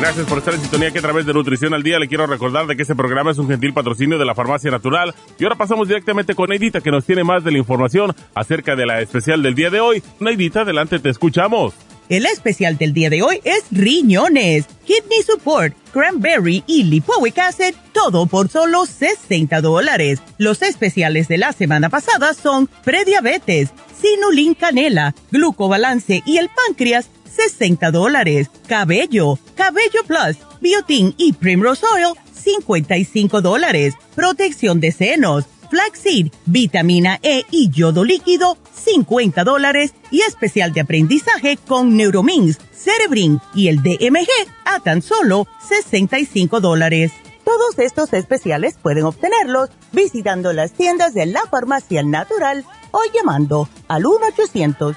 [0.00, 2.68] Gracias por estar en sintonía que a través de Nutrición al Día le quiero recordar
[2.68, 5.12] de que este programa es un gentil patrocinio de la Farmacia Natural.
[5.40, 8.86] Y ahora pasamos directamente con Neidita que nos tiene más de la información acerca de
[8.86, 10.00] la especial del día de hoy.
[10.20, 11.74] Neidita, adelante, te escuchamos.
[12.08, 18.26] El especial del día de hoy es riñones, kidney support, cranberry y lipoic acid, todo
[18.26, 20.20] por solo 60 dólares.
[20.38, 23.70] Los especiales de la semana pasada son prediabetes,
[24.00, 28.50] sinulin canela, glucobalance y el páncreas 60 dólares.
[28.66, 33.94] Cabello, Cabello Plus, Biotin y Primrose Oil, 55 dólares.
[34.16, 39.94] Protección de senos, Flaxseed, vitamina E y yodo líquido, 50 dólares.
[40.10, 44.28] Y especial de aprendizaje con Neuromins, Cerebrin y el DMG
[44.64, 47.12] a tan solo 65 dólares.
[47.44, 54.06] Todos estos especiales pueden obtenerlos visitando las tiendas de la farmacia natural o llamando al
[54.06, 54.96] 1 800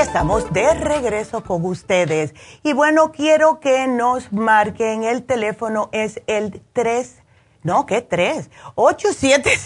[0.00, 2.34] Estamos de regreso con ustedes.
[2.62, 7.16] Y bueno, quiero que nos marquen el teléfono, es el 3,
[7.62, 8.48] no, ¿qué 3?
[8.76, 9.60] 877.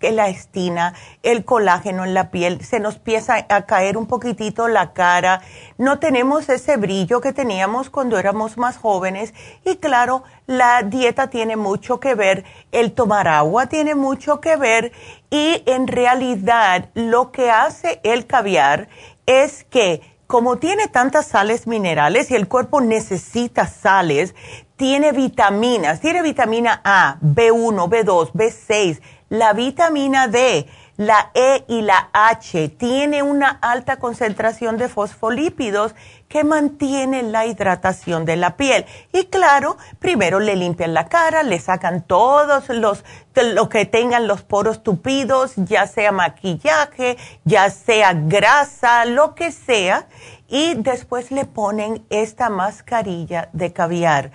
[0.00, 5.40] elastina, el colágeno en la piel, se nos empieza a caer un poquitito la cara,
[5.76, 9.34] no tenemos ese brillo que teníamos cuando éramos más jóvenes
[9.64, 14.90] y claro, la dieta tiene mucho que ver, el tomar agua tiene mucho que ver
[15.30, 18.88] y en realidad lo que hace el caviar
[19.26, 24.34] es que como tiene tantas sales minerales y el cuerpo necesita sales,
[24.76, 29.00] tiene vitaminas, tiene vitamina A, B1, B2, B6,
[29.30, 30.68] la vitamina D,
[30.98, 35.94] la E y la H, tiene una alta concentración de fosfolípidos
[36.28, 38.84] que mantiene la hidratación de la piel.
[39.12, 43.04] Y claro, primero le limpian la cara, le sacan todos los,
[43.34, 50.06] lo que tengan los poros tupidos, ya sea maquillaje, ya sea grasa, lo que sea,
[50.48, 54.30] y después le ponen esta mascarilla de caviar.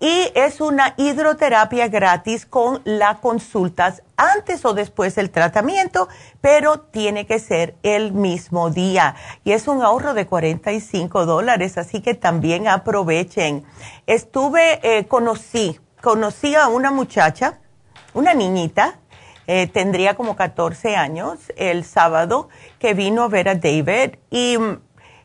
[0.00, 6.08] y es una hidroterapia gratis con las consultas antes o después del tratamiento,
[6.40, 9.14] pero tiene que ser el mismo día.
[9.44, 13.64] Y es un ahorro de 45 dólares, así que también aprovechen.
[14.06, 17.58] Estuve, eh, conocí, conocí a una muchacha,
[18.14, 19.00] una niñita,
[19.46, 22.48] eh, tendría como 14 años, el sábado,
[22.78, 24.80] que vino a ver a David y mm,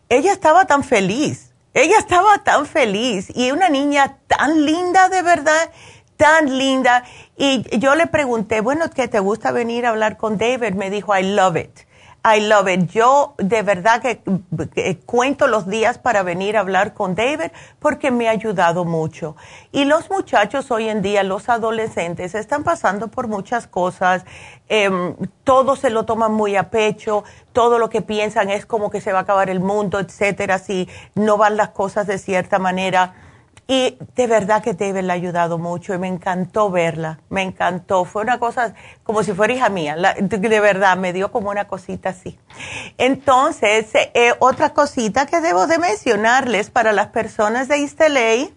[0.09, 5.71] ella estaba tan feliz ella estaba tan feliz y una niña tan linda de verdad,
[6.15, 7.03] tan linda.
[7.37, 10.73] Y yo le pregunté, bueno, ¿qué te gusta venir a hablar con David?
[10.73, 11.81] Me dijo, I love it.
[12.27, 12.89] I love it.
[12.89, 14.19] Yo de verdad que,
[15.05, 19.35] cuento los días para venir a hablar con David porque me ha ayudado mucho.
[19.71, 24.25] Y los muchachos hoy en día, los adolescentes, están pasando por muchas cosas.
[24.69, 24.89] Eh,
[25.43, 27.23] todo se lo toman muy a pecho.
[27.53, 30.89] Todo lo que piensan es como que se va a acabar el mundo, etcétera, si
[31.13, 33.13] no van las cosas de cierta manera.
[33.67, 38.05] Y de verdad que David le ha ayudado mucho y me encantó verla, me encantó.
[38.05, 42.09] Fue una cosa como si fuera hija mía, de verdad, me dio como una cosita
[42.09, 42.37] así.
[42.99, 48.53] Entonces, eh, otra cosita que debo de mencionarles para las personas de Isteley,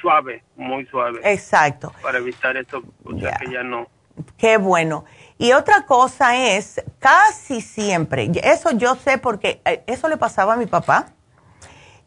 [0.00, 1.20] suave, muy suave.
[1.24, 1.92] Exacto.
[2.02, 3.86] Para evitar esto, o sea que ya no.
[4.36, 5.04] Qué bueno.
[5.38, 10.56] Y otra cosa es, casi siempre, eso yo sé porque eh, eso le pasaba a
[10.56, 11.06] mi papá,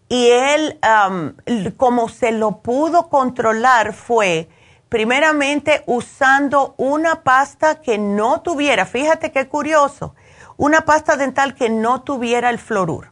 [0.07, 0.80] y él,
[1.78, 4.49] como se lo pudo controlar fue,
[4.88, 10.16] primeramente usando una pasta que no tuviera, fíjate qué curioso,
[10.57, 13.11] una pasta dental que no tuviera el fluoruro.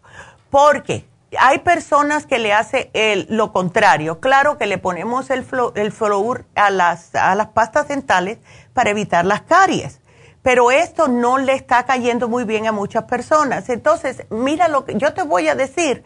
[0.52, 1.08] Porque
[1.40, 2.92] hay personas que le hace
[3.30, 4.20] lo contrario.
[4.20, 8.38] Claro que le ponemos el, fluoruro a las, a las pastas dentales
[8.74, 10.00] para evitar las caries.
[10.42, 13.70] Pero esto no le está cayendo muy bien a muchas personas.
[13.70, 16.04] Entonces, mira lo que yo te voy a decir,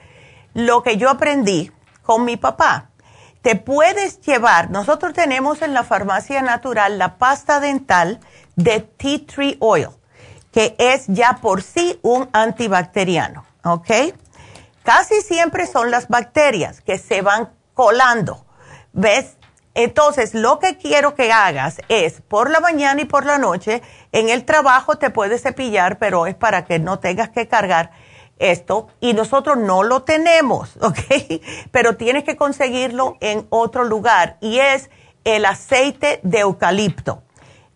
[0.53, 1.71] lo que yo aprendí
[2.03, 2.89] con mi papá.
[3.41, 8.19] Te puedes llevar, nosotros tenemos en la farmacia natural la pasta dental
[8.55, 9.89] de tea tree oil,
[10.51, 13.89] que es ya por sí un antibacteriano, ¿ok?
[14.83, 18.45] Casi siempre son las bacterias que se van colando,
[18.91, 19.36] ¿ves?
[19.77, 24.27] Entonces, lo que quiero que hagas es por la mañana y por la noche, en
[24.29, 27.91] el trabajo te puedes cepillar, pero es para que no tengas que cargar
[28.39, 30.97] esto y nosotros no lo tenemos, ¿ok?
[31.69, 34.89] Pero tienes que conseguirlo en otro lugar y es
[35.25, 37.21] el aceite de eucalipto.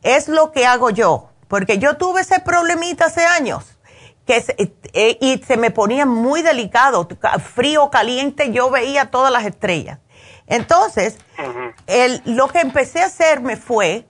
[0.01, 3.77] Es lo que hago yo, porque yo tuve ese problemita hace años
[4.25, 4.43] que
[4.93, 7.07] eh, y se me ponía muy delicado,
[7.53, 9.99] frío, caliente, yo veía todas las estrellas.
[10.51, 11.17] Entonces,
[12.25, 14.05] lo que empecé a hacerme fue,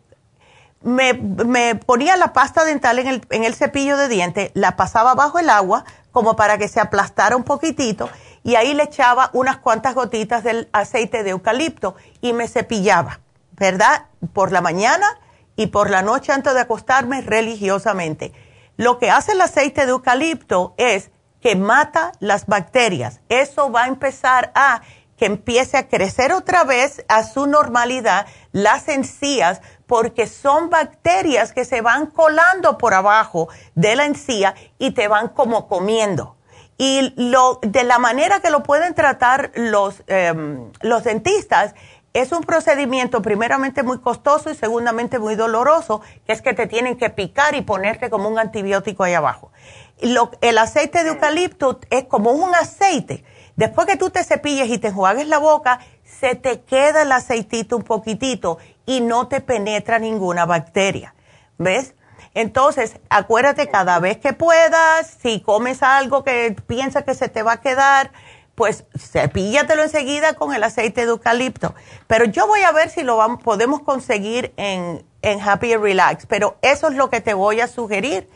[0.81, 5.37] me, ponía la pasta dental en el, en el cepillo de dientes, la pasaba bajo
[5.37, 8.09] el agua como para que se aplastara un poquitito
[8.43, 13.19] y ahí le echaba unas cuantas gotitas del aceite de eucalipto y me cepillaba,
[13.51, 14.07] ¿verdad?
[14.33, 15.19] Por la mañana
[15.55, 18.33] y por la noche antes de acostarme religiosamente.
[18.77, 23.19] Lo que hace el aceite de eucalipto es que mata las bacterias.
[23.29, 24.81] Eso va a empezar a
[25.21, 31.63] que empiece a crecer otra vez a su normalidad las encías, porque son bacterias que
[31.63, 36.37] se van colando por abajo de la encía y te van como comiendo.
[36.79, 41.75] Y lo, de la manera que lo pueden tratar los, em, los dentistas
[42.13, 46.97] es un procedimiento primeramente muy costoso y segundamente muy doloroso, que es que te tienen
[46.97, 49.51] que picar y ponerte como un antibiótico ahí abajo.
[49.99, 53.23] El aceite de eucalipto es como un aceite
[53.55, 57.77] Después que tú te cepilles y te enjuagues la boca, se te queda el aceitito
[57.77, 61.15] un poquitito y no te penetra ninguna bacteria.
[61.57, 61.93] ¿Ves?
[62.33, 67.53] Entonces, acuérdate cada vez que puedas, si comes algo que piensas que se te va
[67.53, 68.11] a quedar,
[68.55, 71.73] pues cepíllatelo enseguida con el aceite de eucalipto.
[72.07, 76.25] Pero yo voy a ver si lo vamos, podemos conseguir en, en Happy Relax.
[76.25, 78.29] Pero eso es lo que te voy a sugerir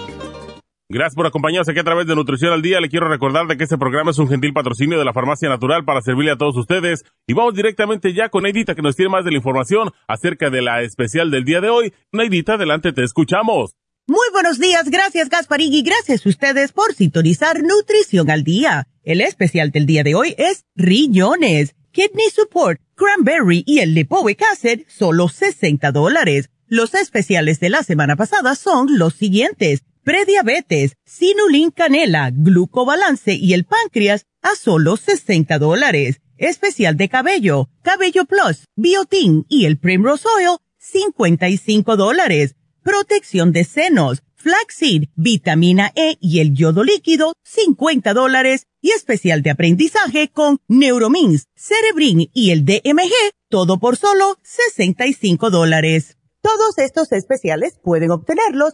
[0.93, 2.81] Gracias por acompañarnos aquí a través de Nutrición al Día.
[2.81, 5.85] Le quiero recordar de que este programa es un gentil patrocinio de la Farmacia Natural
[5.85, 7.05] para servirle a todos ustedes.
[7.27, 10.61] Y vamos directamente ya con Neidita que nos tiene más de la información acerca de
[10.61, 11.93] la especial del día de hoy.
[12.11, 13.77] Neidita, adelante, te escuchamos.
[14.05, 18.89] Muy buenos días, gracias Gasparig gracias a ustedes por sintonizar Nutrición al Día.
[19.03, 24.81] El especial del día de hoy es Riñones, Kidney Support, Cranberry y el Lipoic Acid,
[24.89, 26.49] solo 60 dólares.
[26.67, 33.65] Los especiales de la semana pasada son los siguientes prediabetes, sinulin canela, glucobalance y el
[33.65, 36.21] páncreas a solo 60 dólares.
[36.37, 42.55] Especial de cabello, cabello plus, biotin y el primrose oil, 55 dólares.
[42.81, 48.65] Protección de senos, flaxseed, vitamina E y el yodo líquido, 50 dólares.
[48.81, 53.13] Y especial de aprendizaje con Neuromins, Cerebrin y el DMG,
[53.47, 56.17] todo por solo 65 dólares.
[56.41, 58.73] Todos estos especiales pueden obtenerlos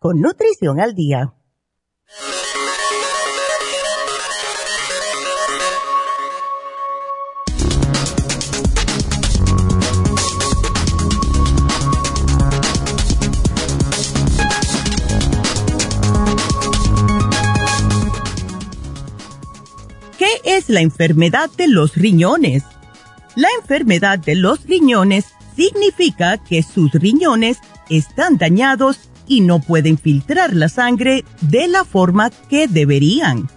[0.00, 1.34] con Nutrición al Día.
[20.16, 22.64] ¿Qué es la enfermedad de los riñones?
[23.36, 27.58] La enfermedad de los riñones significa que sus riñones
[27.90, 33.48] están dañados y no pueden filtrar la sangre de la forma que deberían.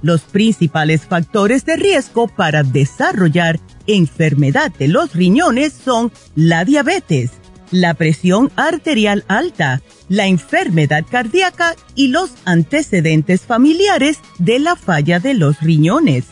[0.00, 7.32] Los principales factores de riesgo para desarrollar enfermedad de los riñones son la diabetes,
[7.70, 15.34] la presión arterial alta, la enfermedad cardíaca y los antecedentes familiares de la falla de
[15.34, 16.24] los riñones.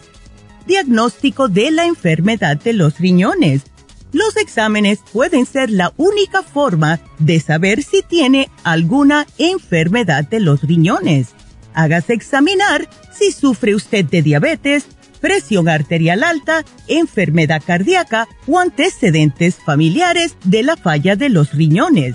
[0.66, 3.64] Diagnóstico de la enfermedad de los riñones
[4.12, 10.62] los exámenes pueden ser la única forma de saber si tiene alguna enfermedad de los
[10.62, 11.28] riñones.
[11.74, 14.86] Hágase examinar si sufre usted de diabetes,
[15.20, 22.14] presión arterial alta, enfermedad cardíaca o antecedentes familiares de la falla de los riñones.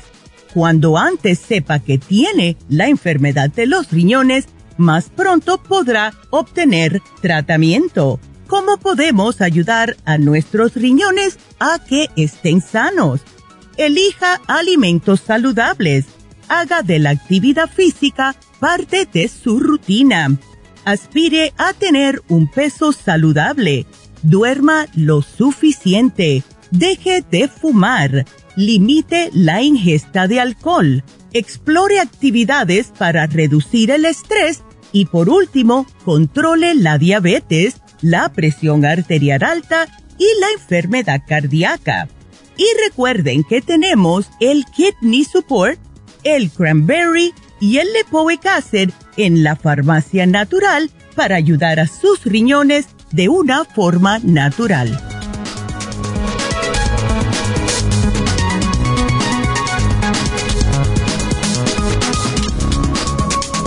[0.54, 4.46] Cuando antes sepa que tiene la enfermedad de los riñones,
[4.78, 8.20] más pronto podrá obtener tratamiento.
[8.52, 13.22] ¿Cómo podemos ayudar a nuestros riñones a que estén sanos?
[13.78, 16.08] Elija alimentos saludables.
[16.50, 20.38] Haga de la actividad física parte de su rutina.
[20.84, 23.86] Aspire a tener un peso saludable.
[24.22, 26.44] Duerma lo suficiente.
[26.72, 28.26] Deje de fumar.
[28.58, 31.06] Limite la ingesta de alcohol.
[31.32, 39.44] Explore actividades para reducir el estrés y por último, controle la diabetes la presión arterial
[39.44, 39.88] alta
[40.18, 42.08] y la enfermedad cardíaca.
[42.58, 45.80] Y recuerden que tenemos el Kidney Support,
[46.24, 52.88] el Cranberry y el Lipoic Acid en la farmacia natural para ayudar a sus riñones
[53.12, 55.21] de una forma natural.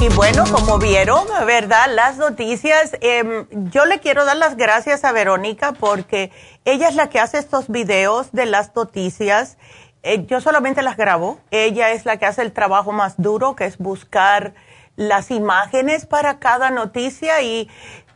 [0.05, 1.87] Y bueno, como vieron, ¿verdad?
[1.89, 6.31] Las noticias, em, yo le quiero dar las gracias a Verónica porque
[6.67, 9.57] ella es la que hace estos videos de las noticias.
[10.03, 11.41] Eh, yo solamente las grabo.
[11.51, 14.53] Ella es la que hace el trabajo más duro, que es buscar
[14.97, 17.71] las imágenes para cada noticia y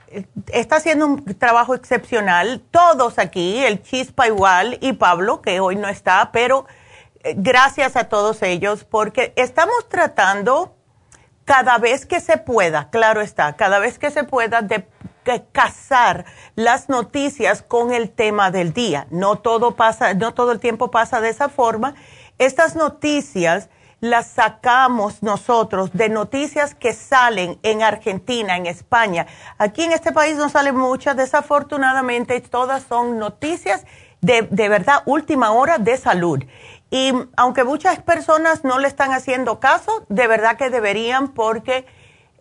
[0.08, 2.60] eh, está haciendo un trabajo excepcional.
[2.70, 6.66] Todos aquí, el Chispa igual y Pablo, que hoy no está, pero
[7.24, 10.74] eh, gracias a todos ellos porque estamos tratando
[11.48, 14.86] cada vez que se pueda, claro está, cada vez que se pueda de,
[15.50, 16.26] casar
[16.56, 19.06] las noticias con el tema del día.
[19.10, 21.94] No todo pasa, no todo el tiempo pasa de esa forma.
[22.36, 23.70] Estas noticias
[24.00, 29.26] las sacamos nosotros de noticias que salen en Argentina, en España.
[29.56, 33.86] Aquí en este país no salen muchas, desafortunadamente, todas son noticias
[34.20, 36.44] de, de verdad última hora de salud.
[36.90, 41.86] Y aunque muchas personas no le están haciendo caso, de verdad que deberían porque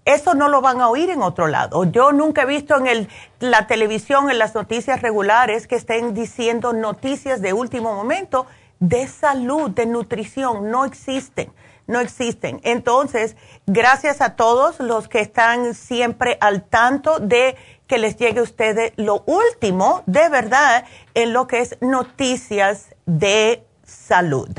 [0.07, 1.83] eso no lo van a oír en otro lado.
[1.83, 3.09] Yo nunca he visto en el,
[3.41, 8.47] la televisión, en las noticias regulares, que estén diciendo noticias de último momento
[8.79, 10.71] de salud, de nutrición.
[10.71, 11.51] No existen,
[11.87, 12.61] no existen.
[12.63, 13.35] Entonces,
[13.65, 18.93] gracias a todos los que están siempre al tanto de que les llegue a ustedes
[18.95, 20.85] lo último, de verdad,
[21.15, 24.49] en lo que es noticias de salud.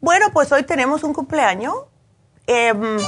[0.00, 1.74] Bueno, pues hoy tenemos un cumpleaños.
[2.46, 2.98] Em,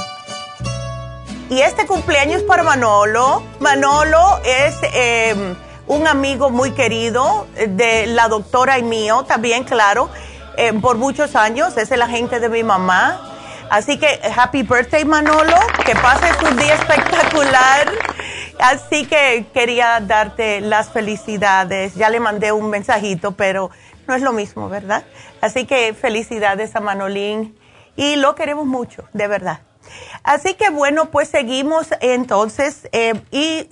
[1.49, 3.41] y este cumpleaños es para Manolo.
[3.59, 5.55] Manolo es em,
[5.87, 10.09] un amigo muy querido de la doctora y mío, también, claro,
[10.57, 11.77] em, por muchos años.
[11.77, 13.25] Es el agente de mi mamá.
[13.69, 17.91] Así que happy birthday Manolo, que pases un día espectacular.
[18.59, 21.95] Así que quería darte las felicidades.
[21.95, 23.71] Ya le mandé un mensajito, pero
[24.09, 25.03] no es lo mismo, ¿verdad?
[25.39, 27.55] Así que felicidades a Manolín
[27.95, 29.61] y lo queremos mucho, de verdad.
[30.23, 33.69] Así que bueno, pues seguimos entonces eh, y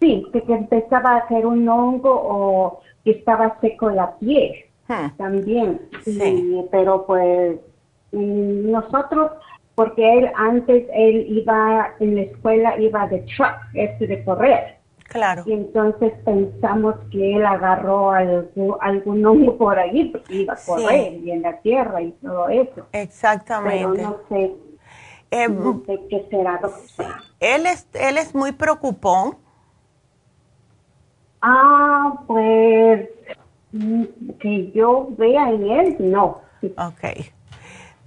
[0.01, 4.53] Sí, que, empezaba a ser un hongo o que estaba seco la piel
[4.89, 5.16] hmm.
[5.16, 5.80] también.
[6.05, 6.66] Sí.
[6.70, 7.59] pero pues
[8.12, 9.33] nosotros,
[9.74, 14.82] porque él antes, él iba en la escuela, iba de truck, este de correr.
[15.13, 15.43] Claro.
[15.45, 21.13] Y entonces pensamos que él agarró algún, algún hongo por ahí, porque iba a correr
[21.23, 22.87] y en la tierra y todo eso.
[22.93, 23.89] Exactamente.
[23.95, 24.55] Pero no sé,
[25.31, 26.59] eh, no sé qué será,
[27.41, 29.37] Él es, él es muy preocupón.
[31.43, 33.11] Ah, pues
[34.41, 36.41] que yo vea en él, no.
[36.79, 37.27] Ok.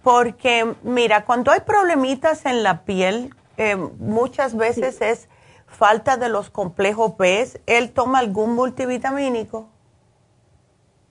[0.01, 5.30] Porque, mira, cuando hay problemitas en la piel, eh, muchas veces es
[5.76, 9.67] falta de los complejos B, ¿él toma algún multivitamínico?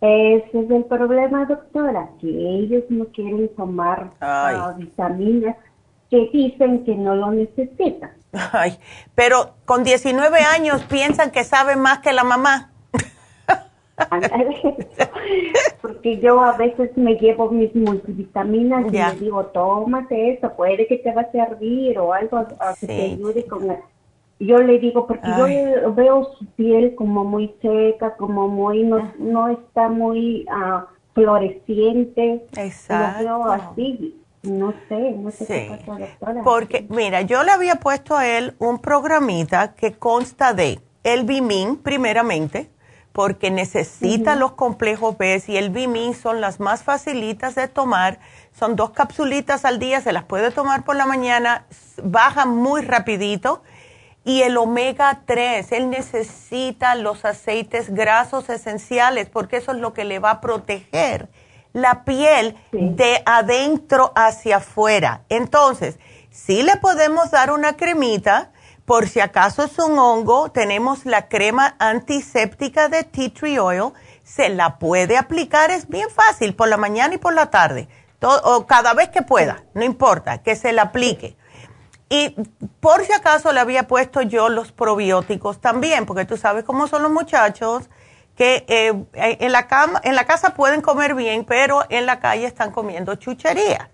[0.01, 5.57] Ese es el problema, doctora, que ellos no quieren tomar ah, vitaminas
[6.11, 8.11] que dicen que no lo necesitan.
[8.53, 8.79] Ay,
[9.15, 12.71] pero con 19 años piensan que saben más que la mamá.
[15.81, 20.99] Porque yo a veces me llevo mis multivitaminas y le digo, tómate eso, puede que
[20.99, 22.47] te va a servir o algo
[22.81, 23.69] que te ayude con
[24.41, 29.49] Yo le digo, porque yo veo su piel como muy seca, como muy, no, no
[29.49, 32.45] está muy uh, floreciente.
[32.57, 33.23] Exacto.
[33.23, 34.21] Lo veo así.
[34.43, 36.43] No sé, no sé qué pasa, doctora.
[36.43, 41.77] Porque, mira, yo le había puesto a él un programita que consta de el Bimin,
[41.77, 42.71] primeramente,
[43.13, 48.19] porque necesita los complejos B y el Bimin son las más facilitas de tomar.
[48.53, 51.65] Son dos capsulitas al día, se las puede tomar por la mañana,
[52.03, 53.63] baja muy rapidito.
[54.25, 60.05] Y el omega 3, él necesita los aceites grasos esenciales porque eso es lo que
[60.05, 61.29] le va a proteger
[61.75, 65.25] la piel de adentro hacia afuera.
[65.29, 65.99] Entonces,
[66.31, 68.51] si le podemos dar una cremita,
[68.87, 74.49] por si acaso es un hongo, tenemos la crema antiséptica de tea tree oil, se
[74.49, 77.89] la puede aplicar, es bien fácil, por la mañana y por la tarde,
[78.23, 81.37] o cada vez que pueda, no importa, que se la aplique.
[82.15, 82.37] Y
[82.79, 87.03] por si acaso le había puesto yo los probióticos también, porque tú sabes cómo son
[87.03, 87.91] los muchachos,
[88.37, 92.47] que eh, en, la cama, en la casa pueden comer bien, pero en la calle
[92.47, 93.91] están comiendo chuchería.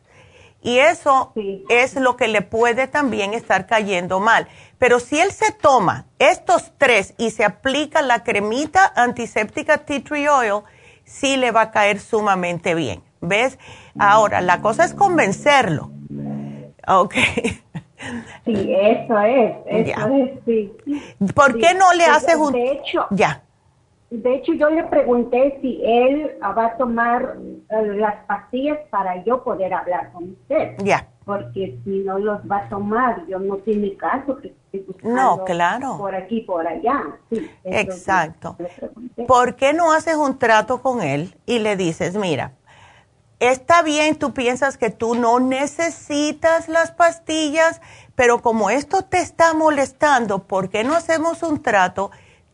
[0.60, 1.32] Y eso
[1.70, 4.46] es lo que le puede también estar cayendo mal.
[4.76, 10.28] Pero si él se toma estos tres y se aplica la cremita antiséptica tea tree
[10.28, 10.60] oil,
[11.04, 13.02] sí le va a caer sumamente bien.
[13.22, 13.58] ¿Ves?
[13.98, 15.90] Ahora, la cosa es convencerlo.
[16.86, 17.14] Ok.
[18.44, 20.72] Sí, eso es, eso es, sí.
[21.34, 22.52] ¿Por qué no le haces un...
[22.52, 23.42] De hecho, ya.
[24.10, 27.36] De hecho, yo le pregunté si él va a tomar
[27.70, 30.74] eh, las pastillas para yo poder hablar con usted.
[30.78, 31.06] Ya.
[31.24, 34.52] Porque si no los va a tomar, yo no tiene caso que
[35.02, 35.96] no, claro.
[35.98, 37.02] por aquí, por allá.
[37.30, 38.56] Sí, Exacto.
[39.26, 42.52] ¿Por qué no haces un trato con él y le dices, mira,
[43.40, 47.80] está bien, tú piensas que tú no necesitas las pastillas,
[48.14, 52.10] pero como esto te está molestando, ¿por qué no hacemos un trato?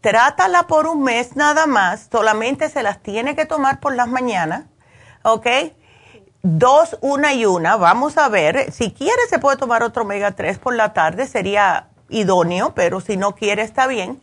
[0.06, 4.66] trátala por un mes nada más, solamente se las tiene que tomar por las mañanas,
[5.24, 5.46] ¿ok?
[6.44, 10.58] Dos, una y una, vamos a ver, si quiere se puede tomar otro omega 3
[10.58, 14.22] por la tarde, sería idóneo, pero si no quiere está bien.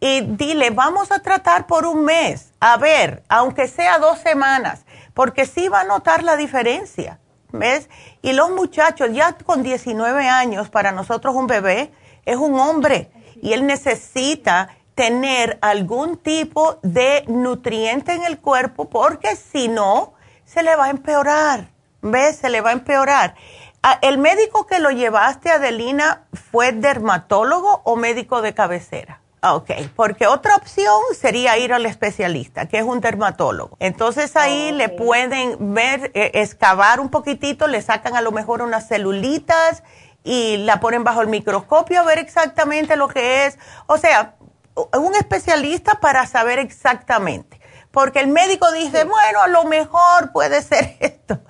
[0.00, 4.83] Y dile, vamos a tratar por un mes, a ver, aunque sea dos semanas,
[5.14, 7.20] porque sí va a notar la diferencia,
[7.52, 7.88] ¿ves?
[8.20, 11.92] Y los muchachos, ya con 19 años, para nosotros un bebé
[12.26, 13.10] es un hombre
[13.40, 20.62] y él necesita tener algún tipo de nutriente en el cuerpo porque si no, se
[20.62, 21.70] le va a empeorar.
[22.02, 22.36] ¿Ves?
[22.36, 23.34] Se le va a empeorar.
[23.82, 29.20] Ah, ¿El médico que lo llevaste, Adelina, fue dermatólogo o médico de cabecera?
[29.46, 33.76] Ok, porque otra opción sería ir al especialista, que es un dermatólogo.
[33.78, 38.88] Entonces ahí le pueden ver, eh, excavar un poquitito, le sacan a lo mejor unas
[38.88, 39.82] celulitas
[40.22, 43.58] y la ponen bajo el microscopio a ver exactamente lo que es.
[43.86, 44.36] O sea,
[44.74, 47.60] un especialista para saber exactamente.
[47.90, 51.40] Porque el médico dice, bueno, a lo mejor puede ser esto.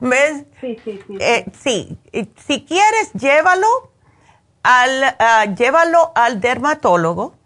[0.00, 0.44] ¿Ves?
[0.60, 1.16] Sí, sí, sí.
[1.20, 1.98] Eh, sí.
[2.46, 3.92] Si quieres, llévalo
[4.64, 7.36] al, ah, llévalo al dermatólogo.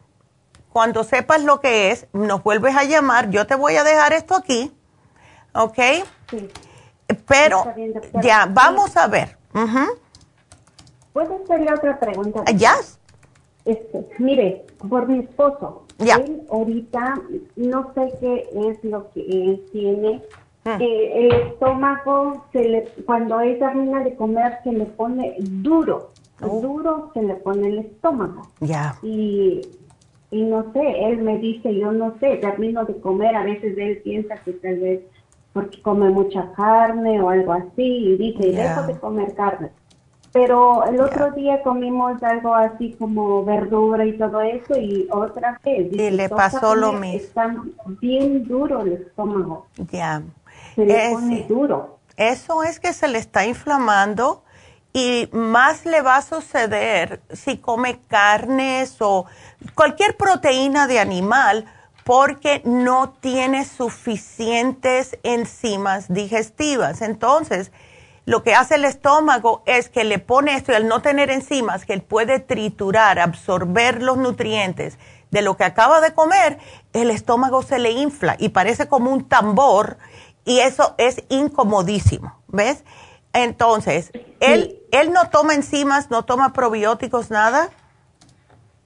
[0.73, 3.31] Cuando sepas lo que es, nos vuelves a llamar.
[3.31, 4.73] Yo te voy a dejar esto aquí.
[5.55, 5.79] ¿Ok?
[6.31, 6.49] Sí.
[7.27, 7.65] Pero,
[8.23, 9.37] ya, vamos a ver.
[11.13, 12.45] ¿Puedo hacerle otra pregunta?
[12.55, 12.75] ¿Ya?
[13.65, 17.21] Este, mire, por mi esposo, él ahorita
[17.57, 20.23] no sé qué es lo que él tiene.
[20.65, 20.81] Hmm.
[20.81, 26.13] Eh, el estómago, se le, cuando él termina de comer, se le pone duro.
[26.41, 26.61] Oh.
[26.61, 28.49] Duro se le pone el estómago.
[28.61, 28.99] Ya.
[29.03, 29.61] Y,
[30.31, 34.01] y no sé, él me dice, yo no sé, termino de comer, a veces él
[34.05, 35.01] piensa que tal vez
[35.53, 39.71] porque come mucha carne o algo así, y dice, dejo de comer carne
[40.33, 45.93] pero el otro día comimos algo así como verdura y todo eso y otra vez.
[45.93, 47.19] Y le pasó lo mismo.
[47.19, 47.57] Está
[48.01, 49.67] bien duro el estómago.
[49.91, 50.23] Ya.
[50.75, 51.99] Se le pone duro.
[52.17, 54.43] Eso es que se le está inflamando
[54.93, 59.27] y más le va a suceder si come carnes o
[59.75, 61.67] cualquier proteína de animal
[62.05, 67.03] porque no tiene suficientes enzimas digestivas.
[67.03, 67.71] Entonces,
[68.25, 71.85] lo que hace el estómago es que le pone esto y al no tener enzimas,
[71.85, 74.99] que él puede triturar, absorber los nutrientes
[75.31, 76.59] de lo que acaba de comer,
[76.93, 79.99] el estómago se le infla y parece como un tambor
[80.45, 82.85] y eso es incomodísimo, ¿ves?
[83.35, 84.11] Entonces,
[84.41, 87.69] él, él no toma enzimas, no toma probióticos, nada.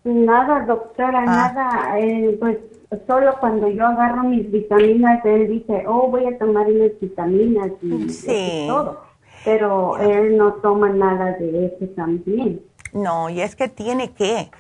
[0.05, 1.25] Nada, doctora, ah.
[1.25, 2.01] nada.
[2.01, 2.59] Eh, pues
[3.07, 8.67] solo cuando yo agarro mis vitaminas, él dice, oh, voy a tomar unas vitaminas y
[8.67, 9.01] todo.
[9.45, 12.63] Pero él no toma nada de eso también.
[12.93, 14.51] No, y es que tiene que.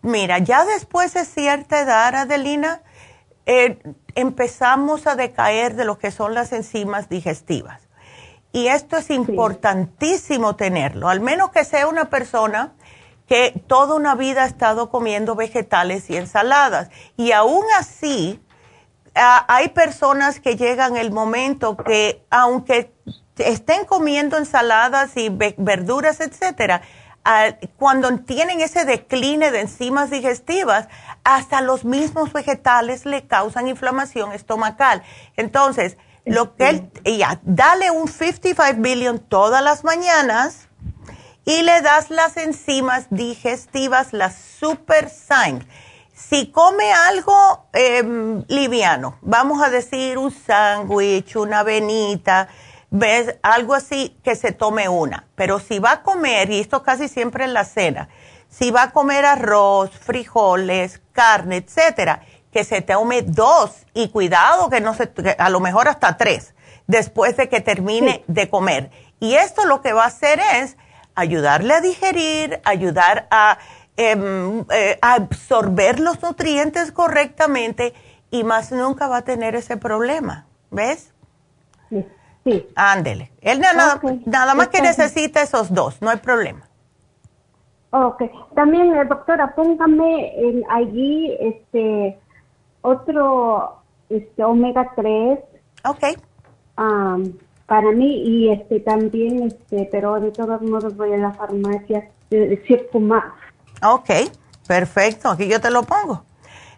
[0.00, 2.80] Mira, ya después de cierta edad, Adelina,
[3.46, 3.78] eh,
[4.14, 7.88] empezamos a decaer de lo que son las enzimas digestivas.
[8.52, 12.72] Y esto es importantísimo tenerlo, al menos que sea una persona
[13.32, 16.90] que toda una vida ha estado comiendo vegetales y ensaladas.
[17.16, 18.44] Y aún así,
[19.14, 22.92] hay personas que llegan el momento que, aunque
[23.38, 26.82] estén comiendo ensaladas y verduras, etcétera,
[27.78, 30.88] cuando tienen ese decline de enzimas digestivas,
[31.24, 35.02] hasta los mismos vegetales le causan inflamación estomacal.
[35.38, 35.96] Entonces,
[36.26, 40.68] lo que él, ya, dale un 55 billion todas las mañanas
[41.44, 45.66] y le das las enzimas digestivas, las Super Zyme.
[46.14, 52.48] Si come algo em, liviano, vamos a decir un sándwich, una avenita,
[52.90, 55.26] ves algo así que se tome una.
[55.34, 58.08] Pero si va a comer, y esto casi siempre en la cena,
[58.48, 64.80] si va a comer arroz, frijoles, carne, etcétera, que se tome dos y cuidado que
[64.80, 66.54] no se, a lo mejor hasta tres
[66.86, 68.90] después de que termine de comer.
[69.18, 70.76] Y esto lo que va a hacer es
[71.14, 73.58] ayudarle a digerir, ayudar a,
[73.96, 77.94] em, eh, a absorber los nutrientes correctamente
[78.30, 80.46] y más nunca va a tener ese problema.
[80.70, 81.12] ¿Ves?
[81.90, 82.06] Sí.
[82.44, 82.66] Sí.
[82.74, 83.30] Ándele.
[83.40, 86.68] Él nada, nada más que necesita esos dos, no hay problema.
[87.90, 88.22] Ok.
[88.54, 92.18] También, eh, doctora, póngame en allí este
[92.80, 95.38] otro este omega 3.
[95.84, 96.04] Ok.
[97.66, 102.62] Para mí y este también este, pero de todos modos voy a la farmacia de
[102.66, 103.32] Circumax.
[103.82, 104.10] Ok,
[104.66, 105.30] perfecto.
[105.30, 106.24] Aquí yo te lo pongo.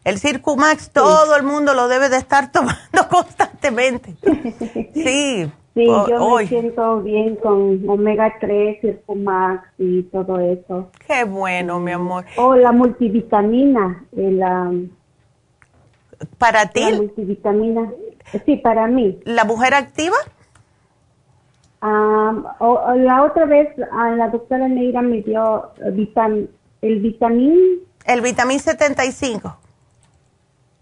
[0.05, 4.15] El Circumax todo el mundo lo debe de estar tomando constantemente.
[4.95, 5.51] Sí.
[5.75, 10.89] Sí, yo me siento bien con omega 3, Circumax y todo eso.
[11.05, 12.25] Qué bueno, mi amor.
[12.37, 14.71] O la multivitamina, eh, la
[16.39, 16.81] ¿Para ti?
[16.81, 17.93] La multivitamina.
[18.45, 19.19] Sí, para mí.
[19.25, 20.17] ¿La mujer activa?
[21.85, 25.93] La otra vez la doctora Neira me dio el
[27.01, 27.81] vitamín.
[28.07, 29.57] El vitamín 75.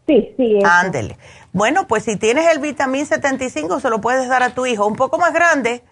[0.06, 0.58] Sí, sí.
[0.64, 1.16] Ándele.
[1.52, 4.96] Bueno, pues si tienes el vitamín 75 se lo puedes dar a tu hijo, un
[4.96, 5.82] poco más grande,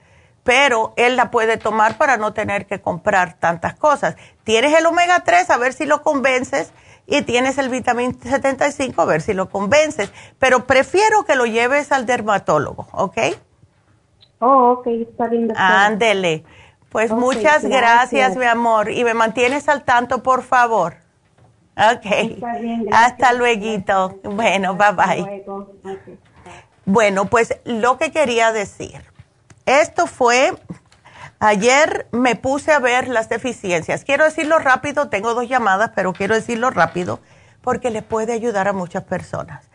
[0.43, 4.16] pero él la puede tomar para no tener que comprar tantas cosas.
[4.45, 6.73] Tienes el omega 3, a ver si lo convences,
[7.07, 11.93] y tienes el vitamín 75, a ver si lo convences, pero prefiero que lo lleves
[11.93, 13.19] al dermatólogo, ¿ok?
[14.40, 15.52] Oh, ok, está bien.
[15.56, 16.44] Ándele.
[16.90, 18.36] Pues muchas gracias.
[18.36, 20.96] mi amor, y me mantienes al tanto, por favor.
[21.76, 22.42] Ok.
[22.92, 24.18] Hasta luego.
[24.24, 25.44] Bueno, bye bye.
[26.84, 29.04] Bueno, pues lo que quería decir,
[29.66, 30.52] esto fue,
[31.38, 34.04] ayer me puse a ver las deficiencias.
[34.04, 37.20] Quiero decirlo rápido, tengo dos llamadas, pero quiero decirlo rápido
[37.60, 39.70] porque le puede ayudar a muchas personas.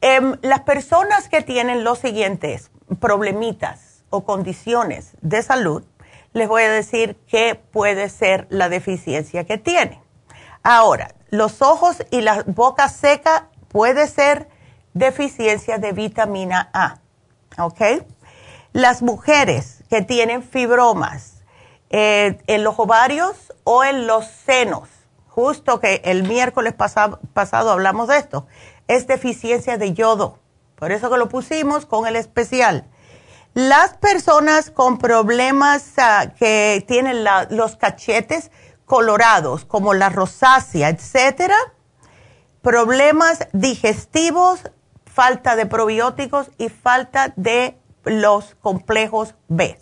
[0.00, 5.84] Em, las personas que tienen los siguientes problemitas o condiciones de salud,
[6.32, 9.98] les voy a decir qué puede ser la deficiencia que tienen.
[10.62, 14.48] Ahora, los ojos y la boca seca puede ser
[14.94, 16.98] deficiencia de vitamina A.
[17.58, 17.80] ¿Ok?
[18.72, 21.42] Las mujeres que tienen fibromas
[21.90, 24.88] eh, en los ovarios o en los senos,
[25.26, 28.46] justo que el miércoles pasado, pasado hablamos de esto,
[28.86, 30.38] es deficiencia de yodo.
[30.76, 32.89] Por eso que lo pusimos con el especial.
[33.54, 38.50] Las personas con problemas ah, que tienen los cachetes,
[38.86, 41.56] colorados como la rosácea, etcétera,
[42.62, 44.60] problemas digestivos,
[45.04, 49.78] falta de probióticos y falta de los complejos B.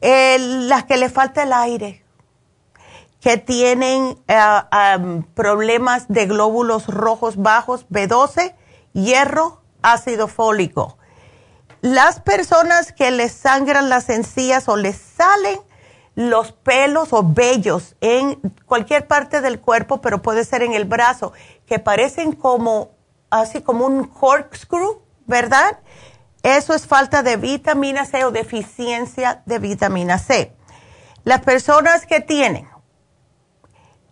[0.00, 2.02] las que le falta el aire,
[3.20, 8.54] que tienen eh, problemas de glóbulos rojos bajos, B12,
[8.92, 10.96] hierro, ácido fólico.
[11.86, 15.60] Las personas que les sangran las encías o les salen
[16.16, 21.32] los pelos o vellos en cualquier parte del cuerpo, pero puede ser en el brazo,
[21.64, 22.90] que parecen como,
[23.30, 25.78] así como un corkscrew, ¿verdad?
[26.42, 30.56] Eso es falta de vitamina C o deficiencia de vitamina C.
[31.22, 32.68] Las personas que tienen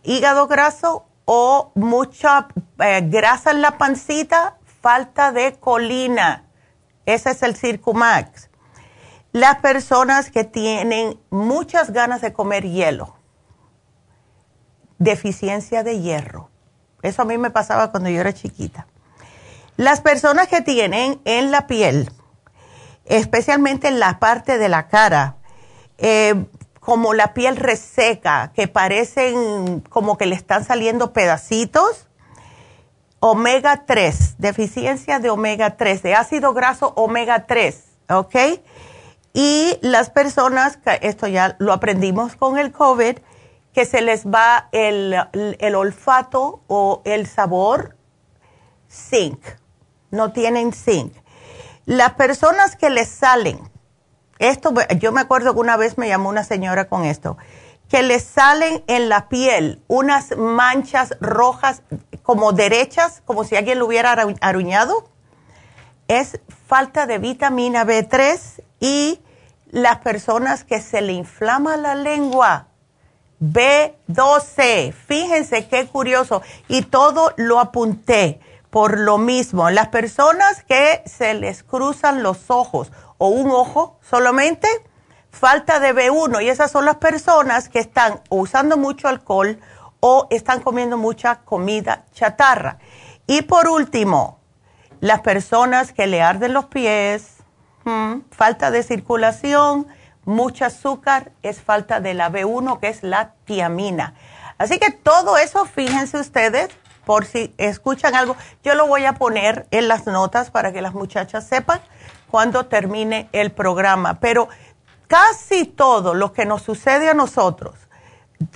[0.05, 2.47] hígado graso o mucha
[2.79, 6.45] eh, grasa en la pancita, falta de colina.
[7.07, 8.49] Ese es el Circumax
[9.35, 13.17] las personas que tienen muchas ganas de comer hielo,
[14.99, 16.51] deficiencia de hierro,
[17.03, 18.87] Eso a mí me pasaba cuando yo era chiquita.
[19.77, 22.13] Las personas que tienen en la piel,
[23.07, 25.39] especialmente en la parte de la cara,
[25.99, 26.47] eh,
[26.79, 32.07] como la piel reseca, que parecen como que le están saliendo pedacitos,
[33.27, 38.35] omega 3, deficiencia de omega 3, de ácido graso omega 3, ¿ok?
[39.33, 43.17] Y las personas, esto ya lo aprendimos con el COVID,
[43.73, 47.97] que se les va el, el olfato o el sabor,
[48.91, 49.41] zinc,
[50.11, 51.15] no tienen zinc.
[51.87, 53.59] Las personas que les salen,
[54.39, 57.39] esto, yo me acuerdo que una vez me llamó una señora con esto,
[57.89, 61.83] que le salen en la piel unas manchas rojas
[62.23, 65.09] como derechas, como si alguien lo hubiera aruñado,
[66.09, 69.21] es falta de vitamina B3 y
[69.71, 72.69] las personas que se le inflama la lengua,
[73.41, 74.93] B12.
[74.93, 76.43] Fíjense qué curioso.
[76.69, 78.41] Y todo lo apunté
[78.71, 79.71] por lo mismo.
[79.71, 84.69] Las personas que se les cruzan los ojos o un ojo solamente,
[85.35, 89.59] falta de B1 y esas son las personas que están usando mucho alcohol
[90.01, 92.79] o están comiendo mucha comida chatarra.
[93.27, 94.39] Y por último,
[95.01, 97.39] las personas que le arden los pies,
[97.85, 99.89] mm, falta de circulación,
[100.25, 104.15] mucho azúcar, es falta de la B1 que es la tiamina.
[104.57, 106.71] Así que todo eso, fíjense ustedes,
[107.05, 110.95] por si escuchan algo, yo lo voy a poner en las notas para que las
[110.95, 111.81] muchachas sepan
[112.31, 114.21] cuando termine el programa.
[114.21, 114.49] Pero
[115.07, 117.75] casi todo lo que nos sucede a nosotros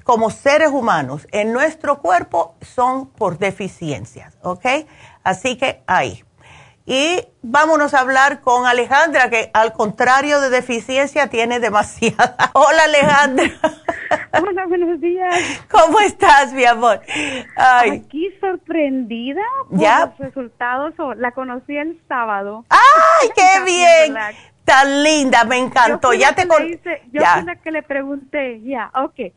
[0.05, 4.67] como seres humanos en nuestro cuerpo son por deficiencias, ¿ok?
[5.23, 6.25] Así que ahí.
[6.87, 12.37] Y vámonos a hablar con Alejandra, que al contrario de deficiencia tiene demasiada.
[12.55, 13.51] Hola Alejandra.
[14.43, 15.35] Hola, buenos días.
[15.71, 17.03] ¿Cómo estás, mi amor?
[17.57, 18.03] Ay.
[18.07, 20.95] Aquí sorprendida por los resultados.
[21.19, 22.65] La conocí el sábado.
[22.71, 24.17] ¡Ay, qué bien!
[24.69, 26.13] Tan linda, me encantó.
[26.13, 26.63] Ya te con...
[27.13, 29.33] Yo fui la que le pregunté, ya, ok.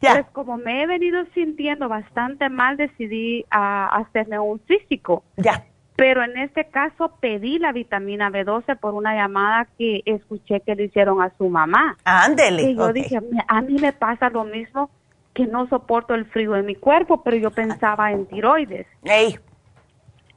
[0.00, 0.12] Ya.
[0.12, 5.24] Pues como me he venido sintiendo bastante mal, decidí a hacerme un físico.
[5.36, 5.64] Ya.
[5.96, 10.84] Pero en este caso pedí la vitamina B12 por una llamada que escuché que le
[10.84, 11.96] hicieron a su mamá.
[12.04, 12.64] Ándele.
[12.64, 14.90] Y yo dije, a mí me pasa lo mismo
[15.32, 18.86] que no soporto el frío en mi cuerpo, pero yo pensaba en tiroides.
[19.04, 19.38] Ey.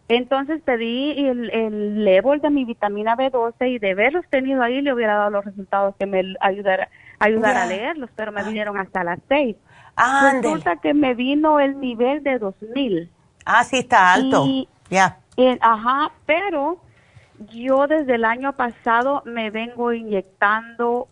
[0.09, 4.93] Entonces pedí el, el level de mi vitamina B12 y de verlos tenido ahí le
[4.93, 6.89] hubiera dado los resultados que me ayudara,
[7.19, 9.57] ayudara a leerlos, pero me vinieron hasta las seis.
[10.21, 13.09] Resulta que me vino el nivel de 2000.
[13.45, 14.45] Ah, sí, está alto.
[14.89, 15.17] Ya.
[15.61, 16.79] ajá, pero
[17.51, 21.07] yo desde el año pasado me vengo inyectando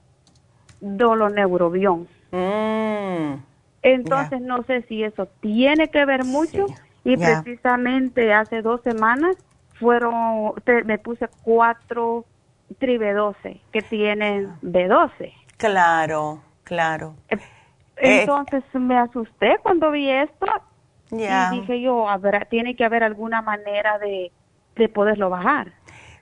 [0.79, 2.07] doloneurobión.
[2.31, 3.41] Mm,
[3.81, 6.67] Entonces no sé si eso tiene que ver mucho.
[7.05, 9.37] Y precisamente hace dos semanas
[9.79, 10.53] fueron,
[10.85, 12.25] me puse cuatro
[12.79, 15.31] tribe 12 que tienen B12.
[15.57, 17.15] Claro, claro.
[17.29, 17.37] Eh,
[17.97, 20.47] eh, entonces me asusté cuando vi esto
[21.11, 24.31] y dije yo, habrá, tiene que haber alguna manera de,
[24.75, 25.73] de poderlo bajar.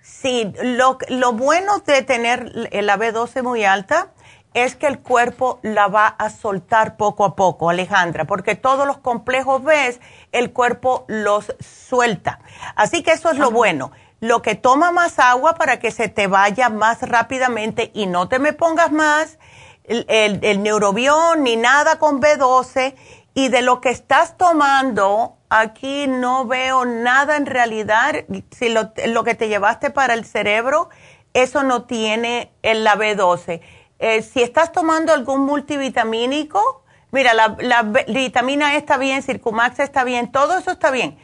[0.02, 4.12] Sí, lo, lo bueno de tener la B12 muy alta
[4.54, 8.98] es que el cuerpo la va a soltar poco a poco, Alejandra, porque todos los
[8.98, 10.00] complejos ves,
[10.32, 12.40] el cuerpo los suelta.
[12.76, 13.92] Así que eso es lo bueno.
[14.20, 18.40] Lo que toma más agua para que se te vaya más rápidamente y no te
[18.40, 19.38] me pongas más
[19.84, 22.96] el, el, neurobión ni nada con B12.
[23.36, 28.14] Y de lo que estás tomando, aquí no veo nada en realidad.
[28.52, 30.90] Si lo, lo que te llevaste para el cerebro,
[31.34, 33.62] eso no tiene el, la B12
[34.04, 40.30] eh, si estás tomando algún multivitamínico, mira, la, vitamina E está bien, Circumax está bien,
[40.30, 41.18] todo eso está bien,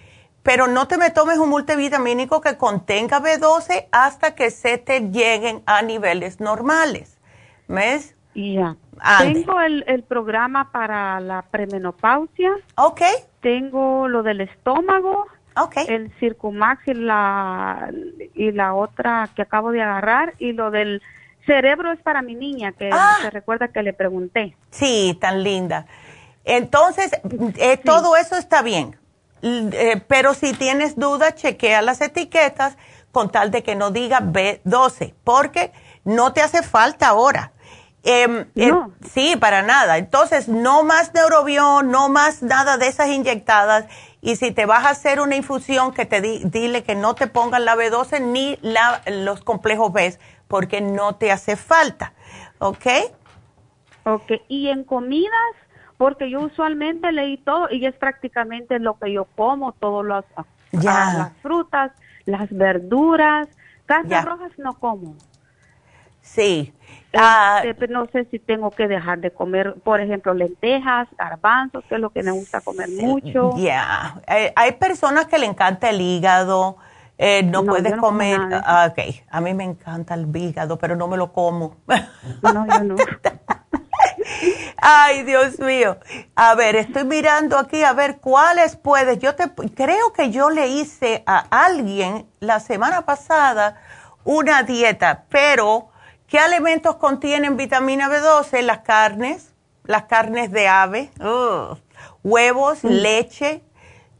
[0.43, 5.61] pero no te me tomes un multivitamínico que contenga B12 hasta que se te lleguen
[5.65, 7.17] a niveles normales.
[7.67, 8.15] ¿Ves?
[8.33, 8.77] Ya.
[9.19, 12.53] Tengo el, el, programa para la premenopausia.
[12.75, 13.01] Ok.
[13.41, 15.27] Tengo lo del estómago.
[15.57, 15.75] Ok.
[15.89, 17.91] El Circumax y la,
[18.35, 20.33] y la otra que acabo de agarrar.
[20.39, 21.01] Y lo del
[21.45, 23.17] cerebro es para mi niña, que ah.
[23.21, 24.55] se recuerda que le pregunté.
[24.71, 25.85] Sí, tan linda.
[26.45, 27.11] Entonces,
[27.57, 28.97] eh, todo eso está bien.
[29.41, 32.77] Eh, pero si tienes dudas, chequea las etiquetas
[33.11, 35.71] con tal de que no diga B12, porque
[36.03, 37.53] no te hace falta ahora.
[38.03, 38.71] Em, eh,
[39.13, 39.97] sí, para nada.
[39.97, 43.85] Entonces, no más neurobión, no más nada de esas inyectadas.
[44.21, 47.65] Y si te vas a hacer una infusión, que te dile que no te pongan
[47.65, 50.17] la B12 ni la, los complejos B,
[50.49, 52.11] porque no te hace falta,
[52.57, 52.87] ¿ok?
[54.03, 55.31] Ok, y en comidas,
[55.97, 60.45] porque yo usualmente leí todo y es prácticamente lo que yo como, todas las, ah,
[60.73, 61.91] las frutas,
[62.25, 63.47] las verduras,
[63.85, 65.15] carnes rojas no como.
[66.21, 66.73] Sí.
[67.63, 72.01] Este, no sé si tengo que dejar de comer, por ejemplo, lentejas, garbanzos, que es
[72.01, 73.53] lo que me gusta comer mucho.
[73.57, 76.77] Ya, hay, personas que le encanta el hígado,
[77.21, 78.39] eh, no, puedes comer.
[78.65, 81.75] Ah, ok, a mí me encanta el hígado, pero no me lo como.
[82.41, 82.95] No, yo no.
[84.77, 85.97] Ay, Dios mío.
[86.37, 89.19] A ver, estoy mirando aquí a ver cuáles puedes.
[89.19, 93.75] Yo te creo que yo le hice a alguien la semana pasada
[94.23, 95.89] una dieta, pero
[96.25, 98.61] ¿qué alimentos contienen vitamina B12?
[98.61, 101.11] Las carnes, las carnes de ave,
[102.23, 102.87] huevos, mm.
[102.87, 103.61] leche,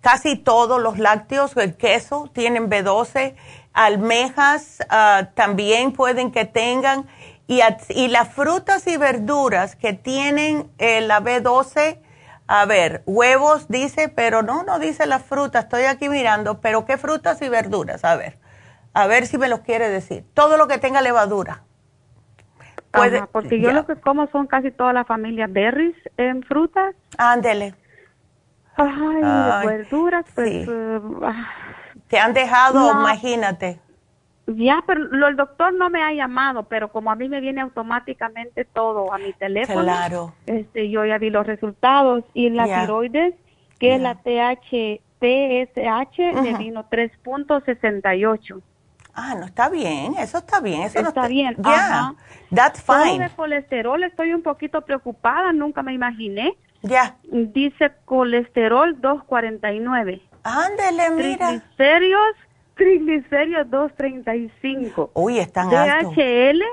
[0.02, 3.36] casi todos los lácteos, el queso tienen B12,
[3.74, 7.08] almejas ah, también pueden que tengan
[7.50, 11.98] y, las frutas y verduras que tienen eh, la B12,
[12.46, 16.98] a ver, huevos dice, pero no, no dice las frutas, estoy aquí mirando, pero ¿qué
[16.98, 18.06] frutas y verduras?
[18.06, 18.38] A ver,
[18.94, 20.26] a ver si me los quiere decir.
[20.36, 21.64] Todo lo que tenga levadura.
[22.92, 26.96] Puede, porque yo lo que como son casi toda la familia berries en frutas.
[27.18, 27.74] Ándele.
[28.80, 30.68] Ay, verduras, pues...
[30.68, 31.50] Eh, ah.
[32.08, 33.80] Te han dejado, imagínate.
[34.48, 38.66] Ya, pero el doctor no me ha llamado, pero como a mí me viene automáticamente
[38.66, 40.34] todo a mi teléfono, claro.
[40.48, 43.36] este, yo ya vi los resultados y la tiroides,
[43.78, 48.62] que es la TH, TSH, me vino 3.68.
[49.14, 51.56] Ah, no está bien, eso está bien, eso está, bien.
[51.60, 52.16] Ya,
[52.54, 53.20] that's fine.
[53.20, 56.58] de colesterol estoy un poquito preocupada, nunca me imaginé.
[56.82, 57.18] Ya.
[57.24, 60.22] Dice colesterol 249.
[60.44, 61.48] Ándele, mira.
[61.48, 62.36] Triglicéridos
[62.76, 65.12] triglicéridos 235.
[65.14, 66.64] Uy, están DHL,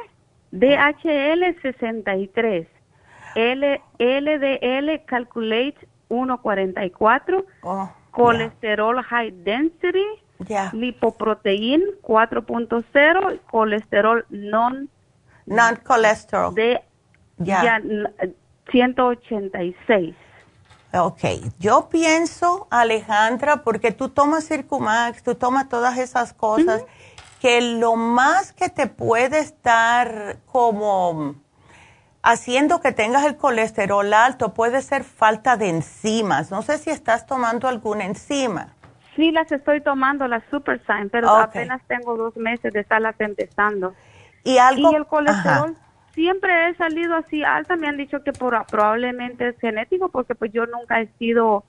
[0.52, 2.68] DHL 63.
[3.34, 5.76] L, LDL calculate
[6.08, 7.44] 144.
[7.62, 10.06] Oh, colesterol high density.
[10.72, 13.40] Lipoprotein 4.0.
[13.50, 14.88] Colesterol non.
[15.46, 16.54] Non colesterol.
[16.54, 16.82] De,
[17.38, 17.80] ya.
[18.70, 20.14] 186.
[20.92, 21.24] Ok,
[21.58, 26.84] yo pienso, Alejandra, porque tú tomas Circumax, tú tomas todas esas cosas,
[27.40, 31.34] que lo más que te puede estar como
[32.22, 36.50] haciendo que tengas el colesterol alto puede ser falta de enzimas.
[36.50, 38.74] No sé si estás tomando alguna enzima.
[39.14, 43.94] Sí, las estoy tomando, las Sign, pero apenas tengo dos meses de estarlas empezando.
[44.44, 45.76] Y, algo, y el colesterol
[46.16, 50.50] siempre he salido así alta, me han dicho que por, probablemente es genético porque pues
[50.50, 51.62] yo nunca he sido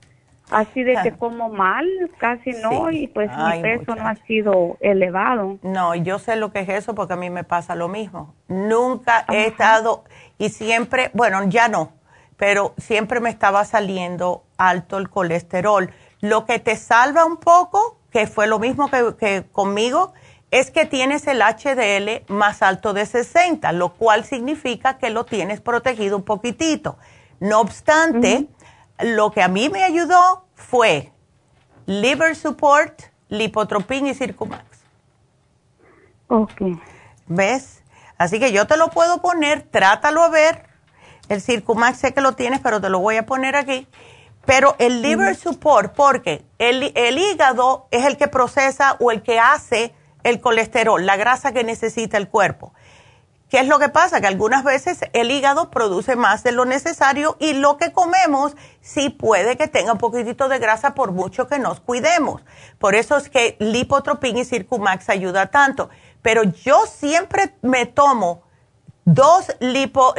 [0.50, 5.58] así de que como mal, casi no, y pues mi peso no ha sido elevado.
[5.62, 8.34] No, yo sé lo que es eso porque a mí me pasa lo mismo.
[8.48, 10.04] Nunca he estado,
[10.38, 11.92] y siempre, bueno, ya no,
[12.38, 15.90] pero siempre me estaba saliendo alto el colesterol.
[16.20, 20.14] Lo que te salva un poco, que fue lo mismo que, que conmigo,
[20.50, 25.60] es que tienes el HDL más alto de 60, lo cual significa que lo tienes
[25.60, 26.96] protegido un poquitito.
[27.40, 28.46] No obstante,
[28.98, 31.12] lo que a mí me ayudó fue
[31.86, 34.64] liver support, lipotropin y circumax.
[36.28, 36.62] Ok.
[37.26, 37.82] ¿Ves?
[38.16, 40.66] Así que yo te lo puedo poner, trátalo a ver.
[41.28, 43.86] El circumax sé que lo tienes, pero te lo voy a poner aquí.
[44.46, 49.38] Pero el liver support, porque el, el hígado es el que procesa o el que
[49.38, 52.72] hace el colesterol, la grasa que necesita el cuerpo.
[53.48, 54.20] ¿Qué es lo que pasa?
[54.20, 59.08] Que algunas veces el hígado produce más de lo necesario y lo que comemos sí
[59.08, 62.42] puede que tenga un poquitito de grasa por mucho que nos cuidemos.
[62.78, 65.88] Por eso es que Lipotropin y Circumax ayuda tanto.
[66.20, 68.42] Pero yo siempre me tomo
[69.06, 70.14] dos lipo,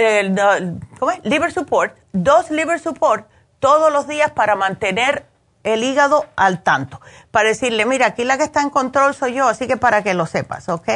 [1.24, 3.28] liver support, dos liver support
[3.60, 5.29] todos los días para mantener
[5.64, 7.02] el hígado al tanto.
[7.32, 10.14] Para decirle, mira, aquí la que está en control soy yo, así que para que
[10.14, 10.90] lo sepas, ¿ok?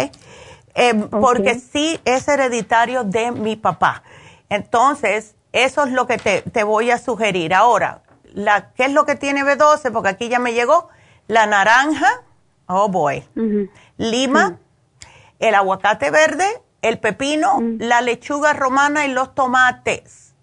[0.76, 4.04] Eh, porque sí es hereditario de mi papá.
[4.50, 7.54] Entonces, eso es lo que te, voy a sugerir.
[7.54, 8.02] Ahora,
[8.34, 9.92] la, ¿qué es lo que tiene B12?
[9.92, 10.90] Porque aquí ya me llegó
[11.28, 12.24] la naranja,
[12.68, 13.24] oh boy,
[13.98, 14.58] lima,
[15.40, 16.46] el aguacate verde,
[16.82, 20.34] el pepino, la lechuga romana y los tomates.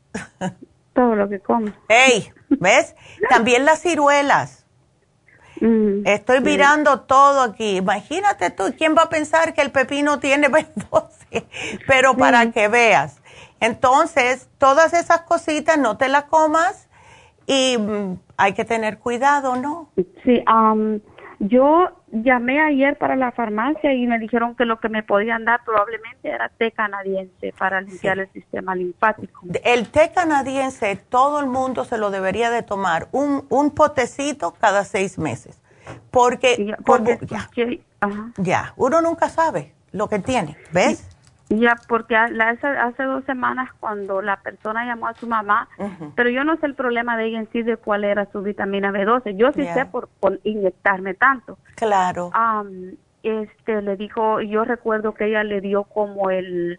[0.95, 1.73] Todo lo que como.
[1.89, 2.33] ¡Ey!
[2.51, 2.95] ¿Ves?
[3.29, 4.67] También las ciruelas.
[5.61, 7.77] Mm, Estoy mirando todo aquí.
[7.77, 11.45] Imagínate tú, ¿quién va a pensar que el pepino tiene B12?
[11.87, 13.21] Pero para que veas.
[13.61, 16.89] Entonces, todas esas cositas no te las comas
[17.47, 19.91] y mm, hay que tener cuidado, ¿no?
[20.25, 20.43] Sí,
[21.41, 25.65] yo llamé ayer para la farmacia y me dijeron que lo que me podían dar
[25.65, 29.43] probablemente era té canadiense para limpiar el sistema linfático.
[29.65, 34.85] El té canadiense todo el mundo se lo debería de tomar, un, un potecito cada
[34.85, 35.61] seis meses.
[36.11, 36.75] Porque,
[38.39, 41.10] ya, uno nunca sabe lo que tiene, ¿ves?
[41.51, 45.69] Ya, porque hace, dos semanas cuando la persona llamó a su mamá,
[46.15, 48.93] pero yo no sé el problema de ella en sí de cuál era su vitamina
[48.93, 49.37] B12.
[49.37, 50.09] Yo sí sé por,
[50.45, 51.59] inyectarme tanto.
[51.75, 52.31] Claro.
[53.25, 56.79] este le dijo, yo recuerdo que ella le dio como el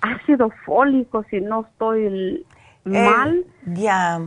[0.00, 2.44] ácido fólico, si no estoy
[2.82, 3.44] mal.
[3.64, 4.20] Ya.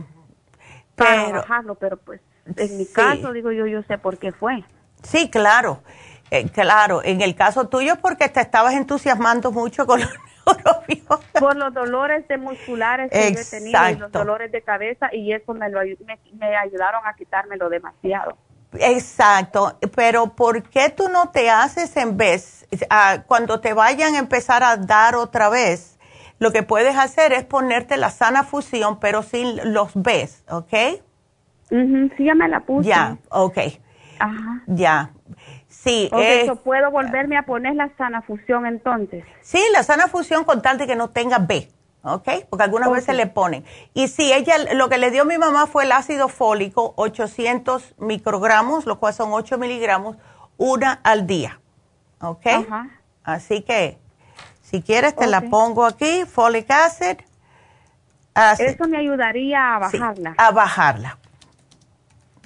[0.96, 2.22] Para bajarlo, pero pues
[2.56, 4.64] en mi caso digo yo, yo sé por qué fue.
[5.02, 5.82] Sí, claro.
[6.30, 10.10] Eh, claro, en el caso tuyo porque te estabas entusiasmando mucho con los
[11.38, 15.32] Por los dolores de musculares que yo he tenido y los dolores de cabeza y
[15.32, 18.36] eso me, lo, me, ayudaron a quitármelo demasiado.
[18.74, 22.66] Exacto, pero ¿por qué tú no te haces en vez,
[23.26, 25.98] cuando te vayan a empezar a dar otra vez,
[26.40, 30.72] lo que puedes hacer es ponerte la sana fusión, pero sin los ves, ¿ok?
[31.70, 32.88] sí, ya me la puse.
[32.88, 33.58] Ya, ok.
[34.18, 34.62] Ajá.
[34.66, 35.10] Ya.
[35.84, 36.10] Sí.
[36.12, 39.22] eso ¿Puedo volverme a poner la sana fusión entonces?
[39.42, 41.68] Sí, la sana fusión con tal de que no tenga B,
[42.02, 42.28] ¿ok?
[42.48, 43.64] Porque algunas veces le ponen.
[43.92, 48.86] Y si ella, lo que le dio mi mamá fue el ácido fólico, 800 microgramos,
[48.86, 50.16] lo cual son 8 miligramos,
[50.56, 51.60] una al día,
[52.20, 52.46] ¿ok?
[52.46, 52.88] Ajá.
[53.22, 53.98] Así que,
[54.62, 57.18] si quieres, te la pongo aquí, folic acid.
[58.34, 60.34] Eso me ayudaría a bajarla.
[60.36, 61.18] a bajarla.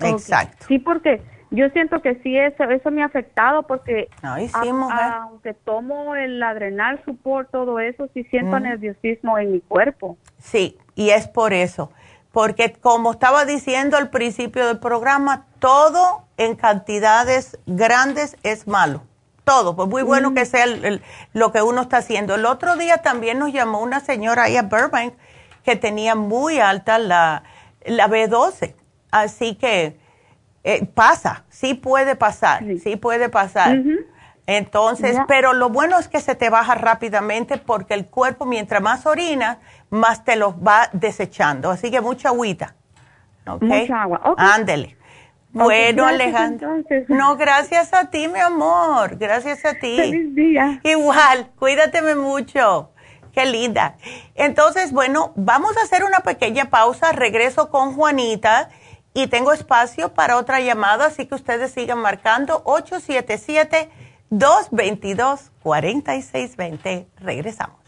[0.00, 0.66] Exacto.
[0.68, 6.42] Sí, porque yo siento que sí, eso, eso me ha afectado porque aunque tomo el
[6.42, 10.18] adrenal support, todo eso, sí siento nerviosismo en mi cuerpo.
[10.38, 11.90] Sí, y es por eso.
[12.32, 19.02] Porque como estaba diciendo al principio del programa, todo en cantidades grandes es malo.
[19.44, 20.66] Todo, pues muy bueno que sea
[21.32, 22.34] lo que uno está haciendo.
[22.34, 25.14] El otro día también nos llamó una señora ahí a Burbank
[25.64, 27.44] que tenía muy alta la,
[27.86, 28.74] la B12.
[29.10, 29.98] Así que
[30.64, 33.78] eh, pasa, sí puede pasar, sí, puede pasar.
[34.46, 39.04] Entonces, pero lo bueno es que se te baja rápidamente porque el cuerpo, mientras más
[39.04, 39.58] orina,
[39.90, 41.70] más te los va desechando.
[41.70, 42.74] Así que mucha agüita.
[43.60, 44.34] Mucha agua.
[44.36, 44.96] Ándele.
[45.50, 46.82] Bueno, Alejandro.
[47.08, 49.16] No, gracias a ti, mi amor.
[49.16, 49.96] Gracias a ti.
[49.96, 50.80] Feliz día.
[50.82, 52.90] Igual, cuídateme mucho.
[53.32, 53.96] Qué linda.
[54.34, 57.12] Entonces, bueno, vamos a hacer una pequeña pausa.
[57.12, 58.70] Regreso con Juanita
[59.22, 62.62] y tengo espacio para otra llamada, así que ustedes sigan marcando
[64.30, 67.06] 877-222-4620.
[67.16, 67.87] Regresamos.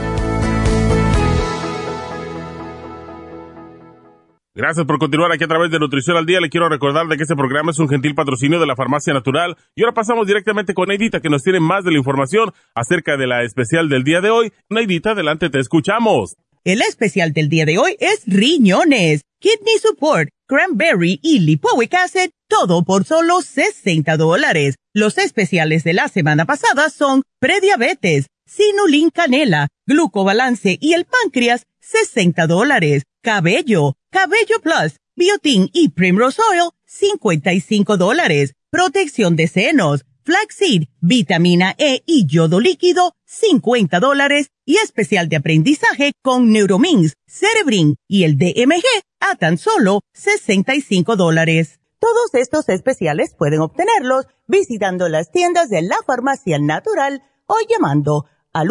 [4.53, 6.41] Gracias por continuar aquí a través de Nutrición al Día.
[6.41, 9.55] Le quiero recordar de que este programa es un gentil patrocinio de la Farmacia Natural.
[9.75, 13.27] Y ahora pasamos directamente con Neidita, que nos tiene más de la información acerca de
[13.27, 14.51] la especial del día de hoy.
[14.69, 16.35] Neidita, adelante, te escuchamos.
[16.65, 22.83] El especial del día de hoy es riñones, kidney support, cranberry y lipoic acid, todo
[22.83, 24.75] por solo 60 dólares.
[24.93, 32.47] Los especiales de la semana pasada son prediabetes, sinulin canela, glucobalance y el páncreas, 60
[32.47, 33.03] dólares.
[33.21, 38.55] Cabello, Cabello Plus biotin y primrose oil, 55 dólares.
[38.69, 44.49] Protección de senos, flaxseed, vitamina E y yodo líquido, 50 dólares.
[44.65, 48.83] Y especial de aprendizaje con Neuromins, Cerebrin y el DMG
[49.19, 51.79] a tan solo 65 dólares.
[51.99, 58.69] Todos estos especiales pueden obtenerlos visitando las tiendas de la farmacia natural o llamando al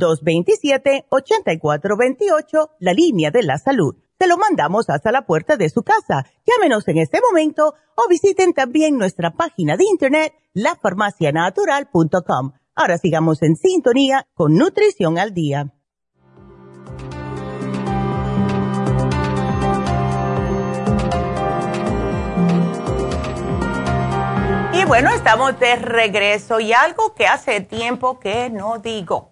[0.00, 3.96] 1-800-227-8428, la línea de la salud.
[4.16, 6.26] Te lo mandamos hasta la puerta de su casa.
[6.46, 12.52] Llámenos en este momento o visiten también nuestra página de internet, lafarmacianatural.com.
[12.74, 15.72] Ahora sigamos en sintonía con Nutrición al Día.
[24.72, 29.30] Y bueno, estamos de regreso y algo que hace tiempo que no digo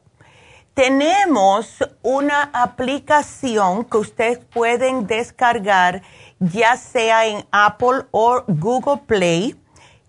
[0.79, 6.03] tenemos una aplicación que ustedes pueden descargar,
[6.39, 9.61] ya sea en Apple o Google Play,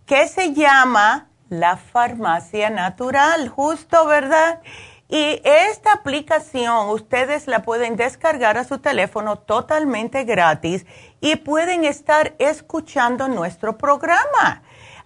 [0.05, 4.61] que se llama La Farmacia Natural, justo, ¿verdad?
[5.07, 10.85] Y esta aplicación ustedes la pueden descargar a su teléfono totalmente gratis
[11.19, 14.61] y pueden estar escuchando nuestro programa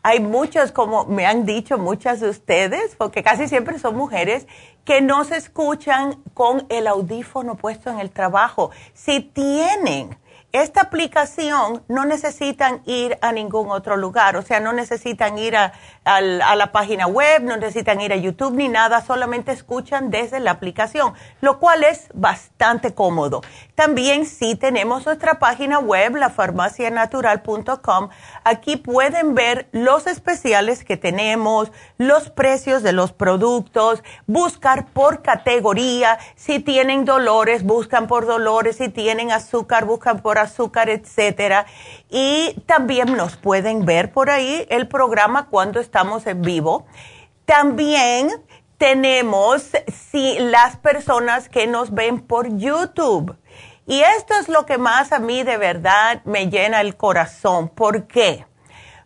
[0.06, 4.48] hay muchas, como me han dicho muchas de ustedes, porque casi siempre son mujeres,
[4.86, 8.72] que no se escuchan con el audífono puesto en el trabajo.
[8.94, 10.18] Si tienen
[10.54, 15.74] esta aplicación no necesitan ir a ningún otro lugar, o sea, no necesitan ir a,
[16.06, 21.14] la página web, no necesitan ir a YouTube ni nada, solamente escuchan desde la aplicación,
[21.42, 23.42] lo cual es bastante cómodo.
[23.76, 28.10] También sí tenemos nuestra página web, lafarmacianatural.com.
[28.44, 36.20] Aquí pueden ver los especiales que tenemos, los precios de los productos, buscar por categoría,
[36.36, 41.66] si tienen dolores, buscan por dolores, si tienen azúcar, buscan por azúcar, etcétera.
[42.16, 46.86] Y también nos pueden ver por ahí el programa cuando estamos en vivo.
[47.46, 48.30] También
[48.78, 53.36] tenemos si las personas que nos ven por YouTube.
[53.88, 57.68] Y esto es lo que más a mí de verdad me llena el corazón.
[57.68, 58.46] ¿Por qué?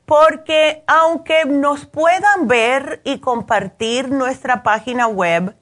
[0.06, 5.56] Porque aunque nos puedan ver y compartir nuestra página web,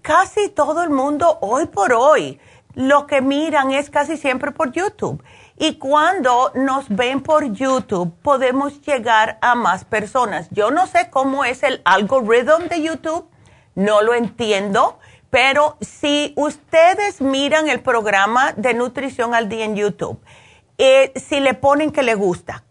[0.00, 2.40] casi todo el mundo hoy por hoy
[2.76, 5.22] lo que miran es casi siempre por YouTube.
[5.58, 10.48] Y cuando nos ven por YouTube, podemos llegar a más personas.
[10.50, 13.28] Yo no sé cómo es el algoritmo de YouTube,
[13.74, 14.98] no lo entiendo,
[15.30, 20.20] pero si ustedes miran el programa de Nutrición al Día en YouTube,
[20.76, 22.64] eh, si le ponen que le gusta,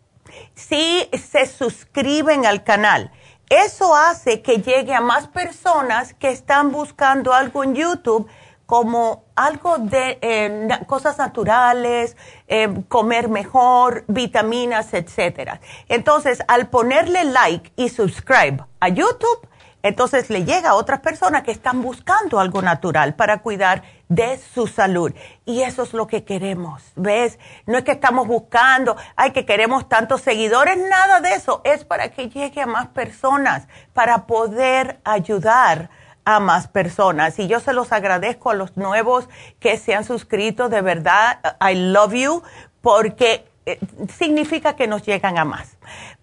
[0.53, 3.11] si se suscriben al canal,
[3.49, 8.27] eso hace que llegue a más personas que están buscando algo en YouTube
[8.65, 12.15] como algo de eh, cosas naturales,
[12.47, 15.59] eh, comer mejor, vitaminas, etcétera.
[15.89, 19.47] Entonces, al ponerle like y subscribe a YouTube,
[19.85, 24.65] entonces le llega a otras personas que están buscando algo natural para cuidar de su
[24.65, 25.13] salud.
[25.45, 27.37] Y eso es lo que queremos, ¿ves?
[27.67, 31.61] No es que estamos buscando, ay, que queremos tantos seguidores, nada de eso.
[31.65, 35.91] Es para que llegue a más personas, para poder ayudar
[36.25, 37.39] a más personas.
[37.39, 39.29] Y yo se los agradezco a los nuevos
[39.59, 42.43] que se han suscrito, de verdad, I love you,
[42.81, 43.79] porque eh,
[44.17, 45.77] significa que nos llegan a más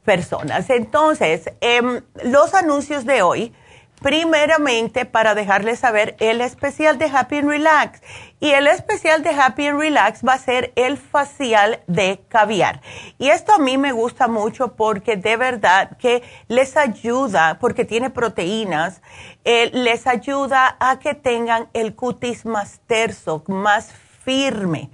[0.05, 0.69] personas.
[0.71, 3.55] Entonces, em, los anuncios de hoy
[4.03, 8.03] primeramente para dejarles saber el especial de Happy and Relax.
[8.41, 12.83] Y el especial de Happy and Relax va a ser el facial de caviar.
[13.19, 18.11] Y esto a mí me gusta mucho porque de verdad que les ayuda, porque tiene
[18.11, 19.01] proteínas,
[19.45, 23.93] eh, les ayuda a que tengan el cutis más terso, más
[24.25, 24.91] firme.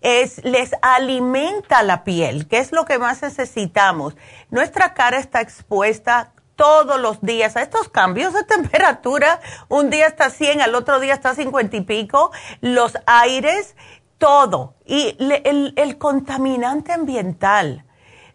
[0.00, 4.16] Es, les alimenta la piel, que es lo que más necesitamos.
[4.50, 9.40] Nuestra cara está expuesta todos los días a estos cambios de temperatura.
[9.68, 12.32] Un día está 100, al otro día está 50 y pico.
[12.60, 13.76] Los aires,
[14.18, 14.74] todo.
[14.84, 17.84] Y el, el contaminante ambiental,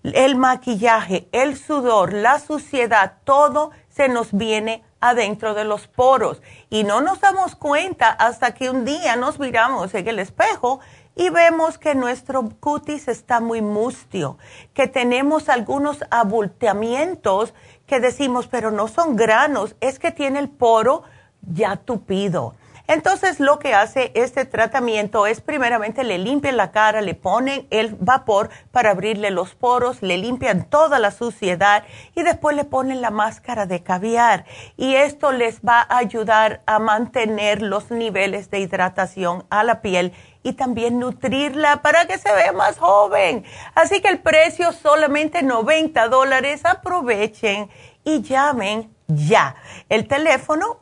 [0.04, 6.42] el maquillaje, el sudor, la suciedad, todo se nos viene adentro de los poros.
[6.70, 10.80] Y no nos damos cuenta hasta que un día nos miramos en el espejo
[11.18, 14.38] y vemos que nuestro cutis está muy mustio,
[14.76, 17.56] que tenemos algunos abultamientos
[17.88, 21.04] que decimos, pero no son granos, es que tiene el poro
[21.42, 22.54] ya tupido.
[22.88, 27.96] Entonces lo que hace este tratamiento es primeramente le limpian la cara, le ponen el
[28.00, 31.84] vapor para abrirle los poros, le limpian toda la suciedad
[32.16, 34.46] y después le ponen la máscara de caviar.
[34.78, 40.14] Y esto les va a ayudar a mantener los niveles de hidratación a la piel
[40.44, 43.44] y también nutrirla para que se vea más joven.
[43.76, 46.62] Así que el precio solamente 90 dólares.
[46.64, 47.70] Aprovechen
[48.06, 49.56] y llamen ya.
[49.90, 50.80] El teléfono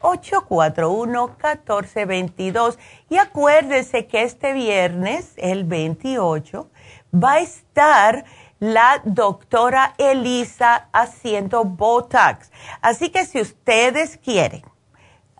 [0.00, 2.78] 818-841-1422.
[3.10, 6.70] Y acuérdense que este viernes, el 28,
[7.14, 8.24] va a estar
[8.60, 12.50] la doctora Elisa haciendo Botox.
[12.80, 14.62] Así que si ustedes quieren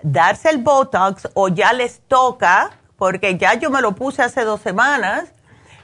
[0.03, 4.61] darse el Botox o ya les toca, porque ya yo me lo puse hace dos
[4.61, 5.33] semanas,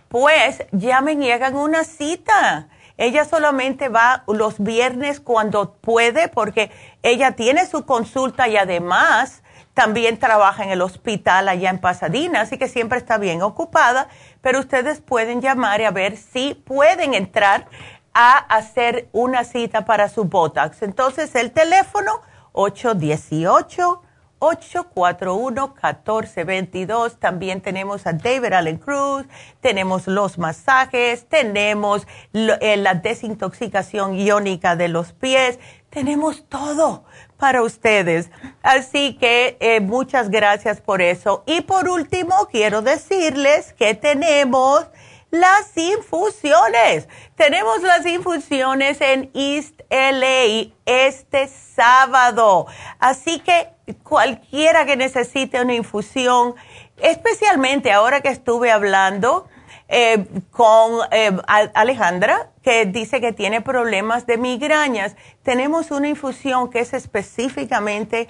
[0.09, 2.69] pues llamen y hagan una cita.
[2.97, 6.71] Ella solamente va los viernes cuando puede porque
[7.05, 9.43] ella tiene su consulta y además
[9.74, 14.09] también trabaja en el hospital allá en Pasadena, así que siempre está bien ocupada,
[14.40, 17.66] pero ustedes pueden llamar y a ver si pueden entrar
[18.14, 20.82] a hacer una cita para su Botox.
[20.82, 22.22] Entonces el teléfono
[22.52, 24.01] 818
[24.44, 27.18] 841-1422.
[27.18, 29.26] También tenemos a David Allen Cruz,
[29.60, 35.59] tenemos los masajes, tenemos eh, la desintoxicación iónica de los pies,
[35.95, 37.05] tenemos todo
[37.39, 38.29] para ustedes.
[38.62, 41.45] Así que eh, muchas gracias por eso.
[41.47, 44.87] Y por último, quiero decirles que tenemos
[45.31, 47.09] las infusiones.
[47.37, 52.66] Tenemos las infusiones en East LA este sábado.
[52.99, 53.69] Así que
[54.03, 56.55] cualquiera que necesite una infusión,
[56.97, 59.49] especialmente ahora que estuve hablando
[59.89, 66.81] eh, con eh, Alejandra, que dice que tiene problemas de migrañas, tenemos una infusión que
[66.81, 68.28] es específicamente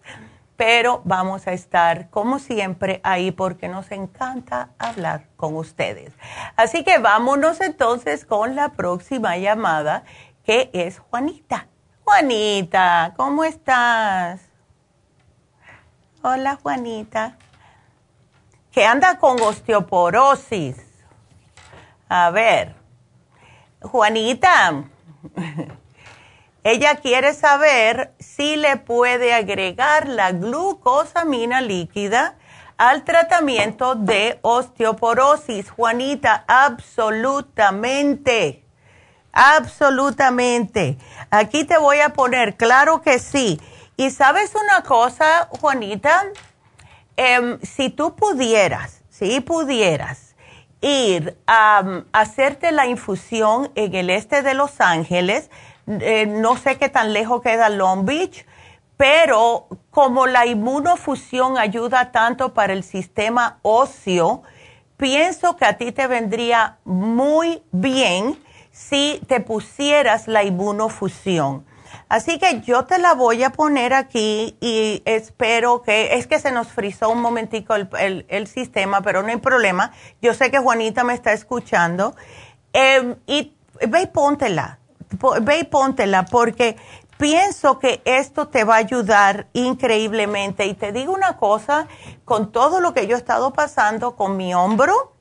[0.58, 6.14] pero vamos a estar como siempre ahí porque nos encanta hablar con ustedes.
[6.56, 10.06] Así que vámonos entonces con la próxima llamada
[10.46, 11.68] que es Juanita.
[12.06, 14.40] Juanita, ¿cómo estás?
[16.22, 17.36] Hola Juanita.
[18.72, 20.78] Que anda con osteoporosis.
[22.08, 22.76] A ver,
[23.82, 24.84] Juanita.
[26.64, 32.36] Ella quiere saber si le puede agregar la glucosamina líquida
[32.78, 35.72] al tratamiento de osteoporosis.
[35.72, 38.65] Juanita, absolutamente,
[39.36, 40.98] absolutamente.
[41.30, 43.60] Aquí te voy a poner, claro que sí.
[43.98, 46.26] Y sabes una cosa, Juanita,
[47.18, 50.36] em, si tú pudieras, si pudieras
[50.82, 55.50] ir a hacerte la infusión en el este de Los Ángeles,
[55.88, 58.46] eh, no sé qué tan lejos queda Long Beach,
[58.98, 64.44] pero como la inmunofusión ayuda tanto para el sistema óseo,
[64.98, 68.38] pienso que a ti te vendría muy bien
[68.76, 71.66] si te pusieras la inmunofusión.
[72.10, 76.52] Así que yo te la voy a poner aquí y espero que, es que se
[76.52, 79.94] nos frizó un momentico el, sistema, pero no hay problema.
[80.22, 82.16] Yo sé que Juanita me está escuchando.
[82.74, 83.56] Em, y
[83.88, 84.80] ve y póntela
[85.42, 86.78] ve y póntela porque
[87.18, 90.66] pienso que esto te va a ayudar increíblemente.
[90.66, 91.88] Y te digo una cosa,
[92.26, 95.14] con todo lo que yo he estado pasando con mi hombro,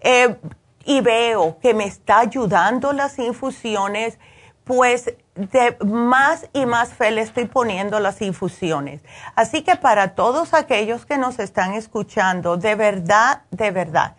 [0.00, 0.36] eh,
[0.84, 4.18] y veo que me está ayudando las infusiones,
[4.64, 9.00] pues de más y más fe le estoy poniendo las infusiones.
[9.34, 14.16] Así que para todos aquellos que nos están escuchando, de verdad, de verdad,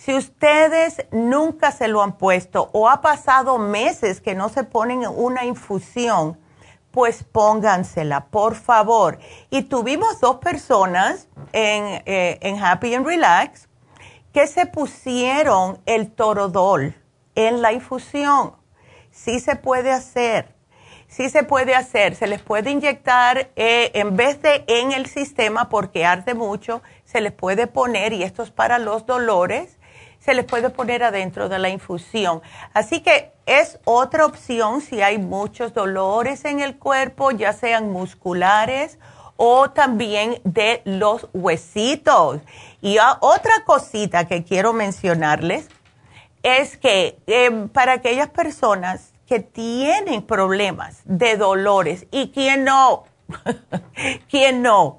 [0.00, 5.04] Si ustedes nunca se lo han puesto o ha pasado meses que no se ponen
[5.04, 6.38] una infusión,
[6.92, 9.18] pues póngansela, por favor.
[9.50, 13.67] Y tuvimos dos personas en, eh, en Happy and Relax
[14.46, 16.94] se pusieron el torodol
[17.34, 18.54] en la infusión.
[19.10, 20.54] Sí se puede hacer,
[21.08, 22.14] sí se puede hacer.
[22.14, 27.20] Se les puede inyectar eh, en vez de en el sistema porque arde mucho, se
[27.20, 29.78] les puede poner, y esto es para los dolores,
[30.20, 32.42] se les puede poner adentro de la infusión.
[32.74, 38.98] Así que es otra opción si hay muchos dolores en el cuerpo, ya sean musculares
[39.00, 39.17] o
[39.74, 42.40] también de los huesitos.
[42.80, 45.68] Y otra cosita que quiero mencionarles
[46.42, 53.04] es que em, para aquellas personas que tienen problemas de dolores y quien no,
[54.30, 54.98] quien no,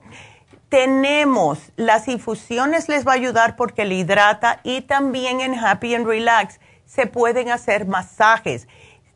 [0.70, 6.06] tenemos las infusiones les va a ayudar porque le hidrata y también en Happy and
[6.06, 8.68] Relax se pueden hacer masajes.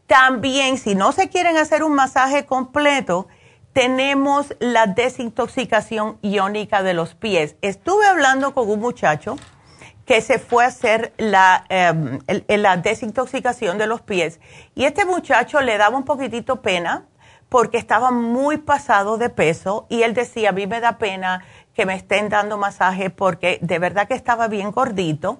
[0.07, 3.27] También si no se quieren hacer un masaje completo,
[3.73, 7.55] tenemos la desintoxicación iónica de los pies.
[7.61, 9.35] Estuve hablando con un muchacho
[10.05, 14.39] que se fue a hacer la, em, la desintoxicación de los pies
[14.75, 17.05] y este muchacho le daba un poquitito pena
[17.49, 21.85] porque estaba muy pasado de peso y él decía, a mí me da pena que
[21.85, 25.39] me estén dando masaje porque de verdad que estaba bien gordito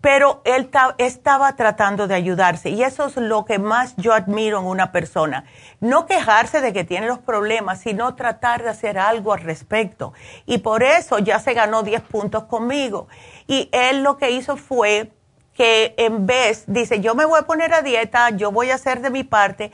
[0.00, 4.64] pero él estaba tratando de ayudarse y eso es lo que más yo admiro en
[4.64, 5.44] una persona.
[5.80, 10.14] No quejarse de que tiene los problemas, sino tratar de hacer algo al respecto.
[10.46, 13.08] Y por eso ya se ganó 10 puntos conmigo.
[13.46, 15.12] Y él lo que hizo fue
[15.54, 19.02] que en vez, dice, yo me voy a poner a dieta, yo voy a hacer
[19.02, 19.70] de mi parte,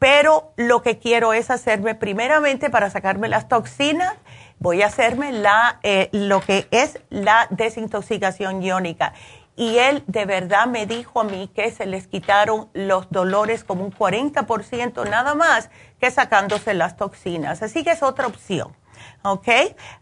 [0.00, 4.14] pero lo que quiero es hacerme primeramente para sacarme las toxinas,
[4.58, 9.12] voy a hacerme la, eh, lo que es la desintoxicación iónica
[9.58, 13.84] y él de verdad me dijo a mí que se les quitaron los dolores como
[13.84, 15.68] un 40% nada más
[16.00, 17.60] que sacándose las toxinas.
[17.60, 18.76] Así que es otra opción.
[19.22, 19.48] ¿Ok?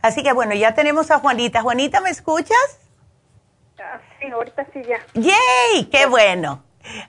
[0.02, 1.62] Así que bueno, ya tenemos a Juanita.
[1.62, 2.80] Juanita, ¿me escuchas?
[3.78, 4.98] Ah, sí, ahorita sí ya.
[5.14, 5.86] ¡Yay!
[5.86, 6.62] ¡Qué bueno!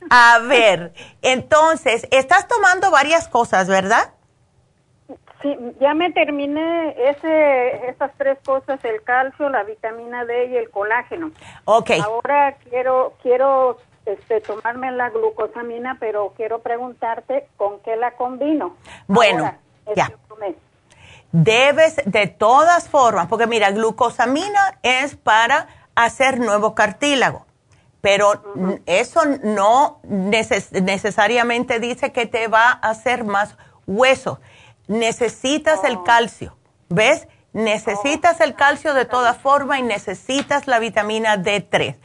[0.09, 4.13] A ver, entonces, estás tomando varias cosas, ¿verdad?
[5.41, 10.69] Sí, ya me terminé ese, esas tres cosas, el calcio, la vitamina D y el
[10.71, 11.31] colágeno.
[11.65, 11.91] Ok.
[12.03, 13.77] Ahora quiero, quiero
[14.07, 18.77] este, tomarme la glucosamina, pero quiero preguntarte con qué la combino.
[19.07, 19.53] Bueno,
[19.95, 20.11] ya.
[21.31, 27.45] Debes de todas formas, porque mira, glucosamina es para hacer nuevo cartílago,
[28.01, 28.41] pero
[28.85, 34.39] eso no necesariamente dice que te va a hacer más hueso
[34.87, 36.03] necesitas el oh.
[36.03, 36.57] calcio,
[36.89, 37.27] ¿ves?
[37.53, 41.95] Necesitas el calcio de toda forma y necesitas la vitamina D3.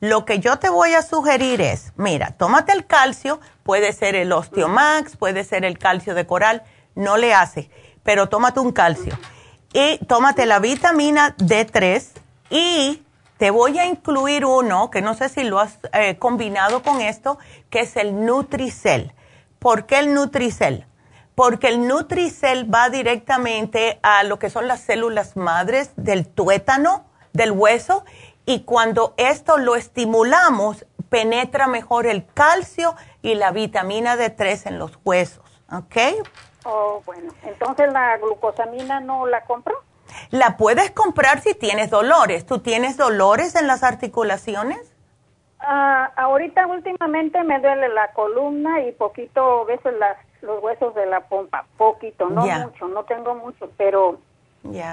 [0.00, 4.32] Lo que yo te voy a sugerir es, mira, tómate el calcio, puede ser el
[4.32, 6.64] Osteomax, puede ser el calcio de coral,
[6.94, 7.70] no le hace,
[8.02, 9.16] pero tómate un calcio.
[9.72, 12.04] Y tómate la vitamina D3
[12.50, 13.02] y
[13.38, 17.38] te voy a incluir uno, que no sé si lo has eh, combinado con esto,
[17.70, 19.12] que es el Nutricel.
[19.58, 20.86] ¿Por qué el Nutricel?
[21.34, 27.52] Porque el Nutricel va directamente a lo que son las células madres del tuétano, del
[27.52, 28.04] hueso,
[28.44, 34.98] y cuando esto lo estimulamos, penetra mejor el calcio y la vitamina D3 en los
[35.04, 36.26] huesos, ¿ok?
[36.64, 39.82] Oh, bueno, entonces la glucosamina no la compro.
[40.30, 42.46] La puedes comprar si tienes dolores.
[42.46, 44.92] ¿Tú tienes dolores en las articulaciones?
[45.58, 51.20] Ah, ahorita últimamente me duele la columna y poquito veces las los huesos de la
[51.20, 54.18] pompa, poquito, no mucho, no tengo mucho, pero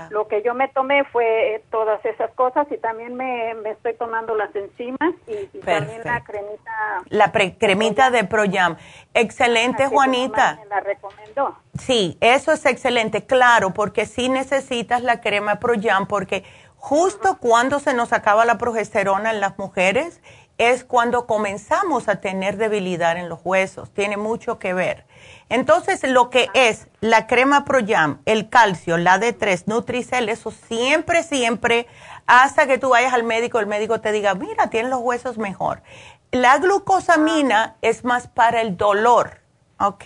[0.10, 4.54] lo que yo me tomé fue todas esas cosas y también me, estoy tomando las
[4.56, 7.04] enzimas y, también la cremita.
[7.10, 8.78] La cremita de Proyam.
[9.14, 10.58] Excelente, Juanita.
[10.62, 11.56] Me la recomendó.
[11.78, 16.44] Sí, eso es excelente, claro, porque sí necesitas la crema Proyam porque
[16.76, 20.22] justo cuando se nos acaba la progesterona en las mujeres
[20.60, 25.06] es cuando comenzamos a tener debilidad en los huesos, tiene mucho que ver.
[25.48, 31.88] Entonces, lo que es la crema ProYam, el calcio, la D3, Nutricel, eso siempre, siempre,
[32.27, 35.81] hasta que tú vayas al médico, el médico te diga, mira, tienes los huesos mejor.
[36.31, 39.40] La glucosamina es más para el dolor,
[39.80, 40.06] ¿ok?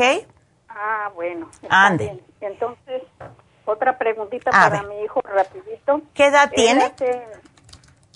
[0.69, 1.49] Ah, bueno.
[1.67, 2.23] Ande.
[2.41, 3.01] Entonces,
[3.65, 6.01] otra preguntita para mi hijo, rapidito.
[6.13, 6.93] ¿Qué edad tiene?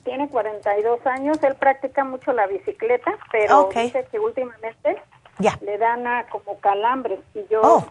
[0.08, 5.02] Tiene 42 años, él practica mucho la bicicleta, pero dice que últimamente
[5.60, 7.86] le dan a como calambres y yo oh.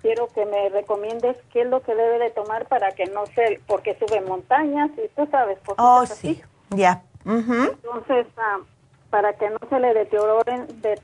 [0.00, 3.60] quiero que me recomiendes qué es lo que debe de tomar para que no se,
[3.66, 6.40] porque sube montañas y tú sabes, Oh, sí,
[6.70, 7.02] ya.
[7.26, 8.58] Entonces, ah,
[9.10, 10.96] para que no se le deterioren de,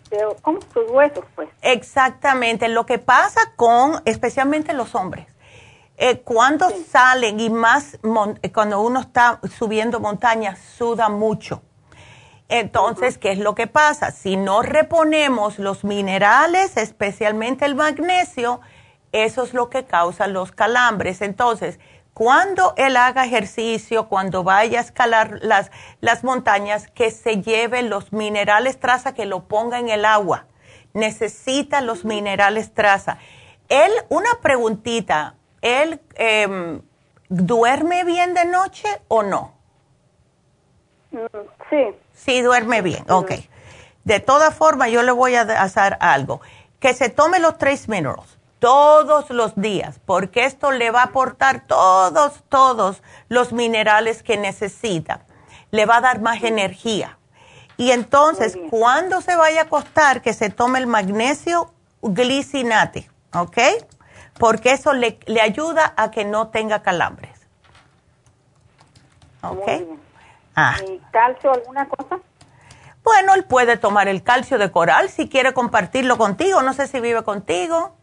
[0.72, 1.48] sus huesos, pues.
[1.62, 2.68] Exactamente.
[2.68, 5.26] Lo que pasa con, especialmente los hombres,
[5.96, 7.98] eh, cuando salen y más
[8.42, 11.62] eh, cuando uno está subiendo montañas, suda mucho.
[12.48, 14.10] Entonces, ¿qué es lo que pasa?
[14.10, 18.60] Si no reponemos los minerales, especialmente el magnesio,
[19.12, 21.22] eso es lo que causa los calambres.
[21.22, 21.78] Entonces,
[22.12, 28.12] cuando él haga ejercicio, cuando vaya a escalar las, las montañas, que se lleve los
[28.12, 30.46] minerales traza, que lo ponga en el agua.
[30.92, 33.18] Necesita los minerales traza.
[33.68, 36.82] Él, una preguntita, ¿él em,
[37.28, 39.54] duerme bien de noche o no?
[41.10, 41.18] Mm,
[41.70, 41.96] sí.
[42.14, 43.32] Sí, duerme bien, ok.
[44.04, 46.40] De todas formas, yo le voy a hacer algo.
[46.78, 51.66] Que se tome los tres minerals todos los días, porque esto le va a aportar
[51.66, 55.24] todos, todos los minerales que necesita.
[55.70, 57.18] Le va a dar más energía.
[57.78, 61.72] Y entonces, cuando se vaya a acostar, que se tome el magnesio
[62.02, 63.58] glicinate, ¿ok?
[64.38, 67.46] Porque eso le, ayuda a que no tenga calambres.
[69.42, 69.68] ¿Ok?
[70.56, 70.76] Ah.
[70.88, 72.18] ¿Y calcio alguna cosa?
[73.02, 76.62] Bueno, él puede tomar el calcio de coral si quiere compartirlo contigo.
[76.62, 77.94] No sé si vive contigo.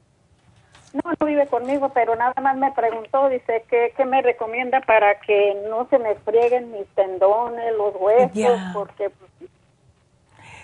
[0.94, 5.20] No, no vive conmigo, pero nada más me preguntó, dice, ¿qué, qué me recomienda para
[5.22, 8.60] que no se me frieguen mis tendones, los huesos?
[8.74, 9.10] Porque...
[9.10, 9.50] Pues,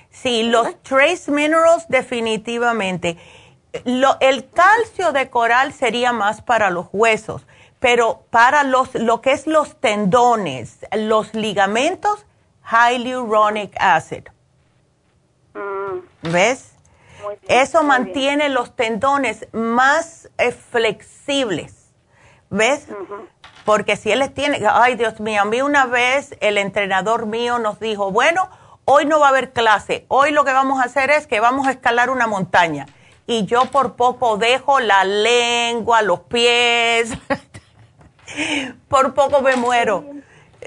[0.09, 3.17] sí, los trace minerals definitivamente.
[3.83, 7.45] Lo, el calcio de coral sería más para los huesos,
[7.79, 12.25] pero para los, lo que es los tendones, los ligamentos,
[12.63, 14.23] hyaluronic acid.
[15.53, 16.31] Mm.
[16.31, 16.71] ¿Ves?
[17.47, 21.73] Eso mantiene los tendones más eh, flexibles.
[22.49, 22.87] ¿Ves?
[23.65, 27.59] Porque si él les tiene, ay Dios mío, a mí una vez el entrenador mío
[27.59, 28.49] nos dijo, bueno,
[28.85, 31.67] hoy no va a haber clase, hoy lo que vamos a hacer es que vamos
[31.67, 32.85] a escalar una montaña.
[33.27, 37.11] Y yo por poco dejo la lengua, los pies,
[38.87, 40.03] por poco me muero.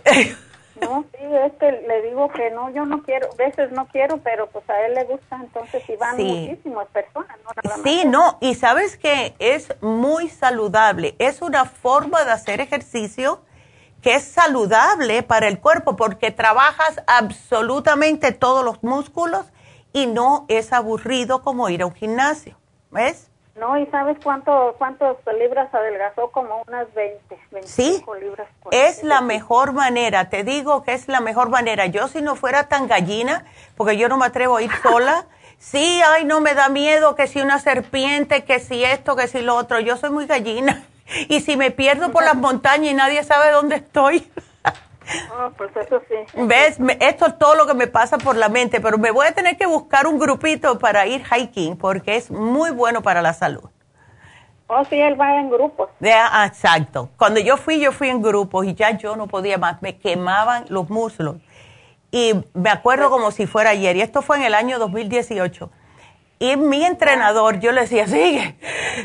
[0.81, 4.47] No, sí, es que le digo que no, yo no quiero, veces no quiero, pero
[4.49, 7.85] pues a él le gusta, entonces y van muchísimas personas, no nada más.
[7.85, 13.43] Sí, no, y sabes que es muy saludable, es una forma de hacer ejercicio
[14.01, 19.45] que es saludable para el cuerpo porque trabajas absolutamente todos los músculos
[19.93, 22.57] y no es aburrido como ir a un gimnasio,
[22.91, 23.31] ¿ves?
[23.57, 26.31] No, ¿y sabes cuánto, cuántas libras adelgazó?
[26.31, 28.21] Como unas 20, 25 ¿Sí?
[28.21, 28.49] libras.
[28.71, 31.87] es la mejor manera, te digo que es la mejor manera.
[31.87, 33.45] Yo si no fuera tan gallina,
[33.77, 35.27] porque yo no me atrevo a ir sola,
[35.59, 39.43] sí, ay, no me da miedo que si una serpiente, que si esto, que si
[39.43, 40.83] lo otro, yo soy muy gallina.
[41.29, 44.31] Y si me pierdo por las montañas y nadie sabe dónde estoy.
[45.33, 46.15] Oh, pues eso sí.
[46.35, 46.79] ¿Ves?
[47.01, 49.57] esto es todo lo que me pasa por la mente, pero me voy a tener
[49.57, 53.69] que buscar un grupito para ir hiking porque es muy bueno para la salud.
[54.73, 55.89] Oh, sí, él va en grupos.
[56.01, 57.11] Ah, exacto.
[57.17, 59.83] Cuando yo fui, yo fui en grupos y ya yo no podía más.
[59.83, 61.37] Me quemaban los muslos.
[62.13, 63.97] Y me acuerdo como si fuera ayer.
[63.97, 65.71] Y esto fue en el año 2018.
[66.43, 68.57] Y mi entrenador, yo le decía, sigue,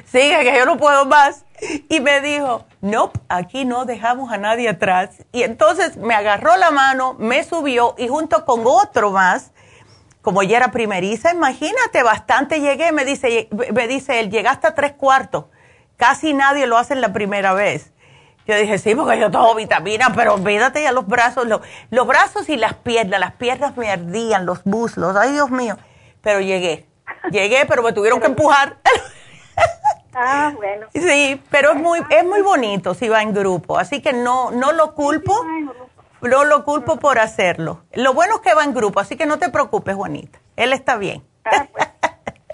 [0.05, 1.43] sigue, que yo no puedo más.
[1.89, 5.09] Y me dijo, no, aquí no dejamos a nadie atrás.
[5.33, 9.51] Y entonces me agarró la mano, me subió y junto con otro más,
[10.21, 14.93] como ya era primeriza, imagínate, bastante llegué, me dice, me dice él, llegaste a tres
[14.93, 15.45] cuartos.
[15.97, 17.91] Casi nadie lo hace en la primera vez.
[18.47, 21.59] Yo dije, sí, porque yo tomo vitamina, pero olvídate ya los brazos, los,
[21.89, 25.77] los brazos y las piernas, las piernas me ardían, los muslos, ay Dios mío.
[26.21, 26.87] Pero llegué,
[27.31, 28.77] llegué, pero me tuvieron que empujar.
[30.17, 30.87] Ah, bueno.
[30.93, 34.71] Sí, pero es muy, es muy bonito si va en grupo, así que no, no
[34.71, 35.33] lo culpo,
[36.21, 37.81] no lo culpo por hacerlo.
[37.91, 40.95] Lo bueno es que va en grupo, así que no te preocupes, Juanita, él está
[40.95, 41.21] bien.
[41.43, 41.89] Ah, pues.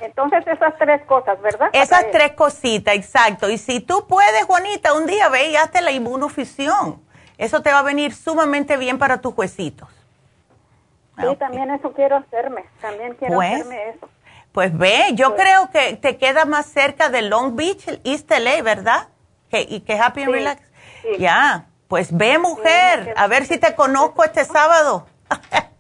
[0.02, 1.70] Entonces esas tres cosas, ¿verdad?
[1.74, 3.48] Esas tres cositas, exacto.
[3.50, 7.00] Y si tú puedes, Juanita, un día ve y hazte la inmunofusión.
[7.38, 9.88] Eso te va a venir sumamente bien para tus huesitos.
[11.20, 14.10] Sí, también eso quiero hacerme, también quiero pues, hacerme eso.
[14.52, 18.62] Pues ve, yo pues creo que te queda más cerca de Long Beach, East LA,
[18.64, 19.08] ¿verdad?
[19.50, 20.62] Que, y que Happy and Relax.
[21.18, 25.08] Ya, pues ve mujer, a ver si te conozco este sábado.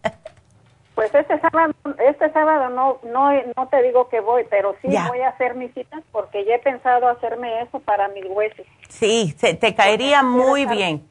[1.02, 1.74] Pues este sábado,
[2.06, 5.74] este sábado no, no, no te digo que voy, pero sí voy a hacer mis
[5.74, 8.68] citas porque ya he pensado hacerme eso para mis huesos.
[8.88, 11.10] Sí, se, te caería muy bien.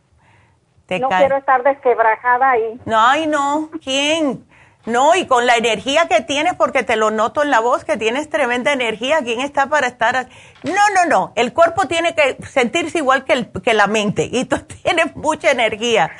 [1.00, 2.80] no quiero estar desquebrajada ahí.
[2.84, 4.46] No, ay no, ¿quién?
[4.86, 7.98] No, y con la energía que tienes, porque te lo noto en la voz, que
[7.98, 9.18] tienes tremenda energía.
[9.22, 10.28] ¿Quién está para estar?
[10.62, 11.32] No, no, no.
[11.36, 14.28] El cuerpo tiene que sentirse igual que, el, que la mente.
[14.32, 16.10] Y tú tienes mucha energía.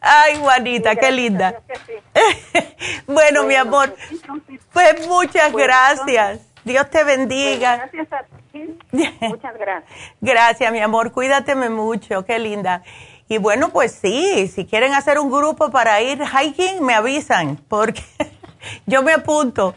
[0.00, 1.60] Ay, Juanita, qué linda.
[3.06, 3.94] bueno, mi amor.
[4.72, 6.40] Pues muchas gracias.
[6.64, 7.76] Dios te bendiga.
[7.76, 8.76] gracias a ti.
[9.20, 9.92] Muchas gracias.
[10.20, 11.12] gracias, mi amor.
[11.12, 12.24] Cuídateme mucho.
[12.24, 12.82] Qué linda.
[13.28, 18.04] Y bueno, pues sí, si quieren hacer un grupo para ir hiking, me avisan, porque
[18.86, 19.74] yo me apunto.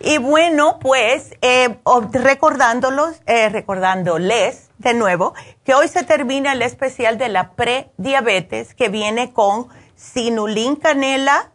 [0.00, 1.78] Y bueno, pues eh,
[2.12, 8.88] recordándolos, eh, recordándoles de nuevo que hoy se termina el especial de la prediabetes que
[8.88, 11.52] viene con sinulín canela,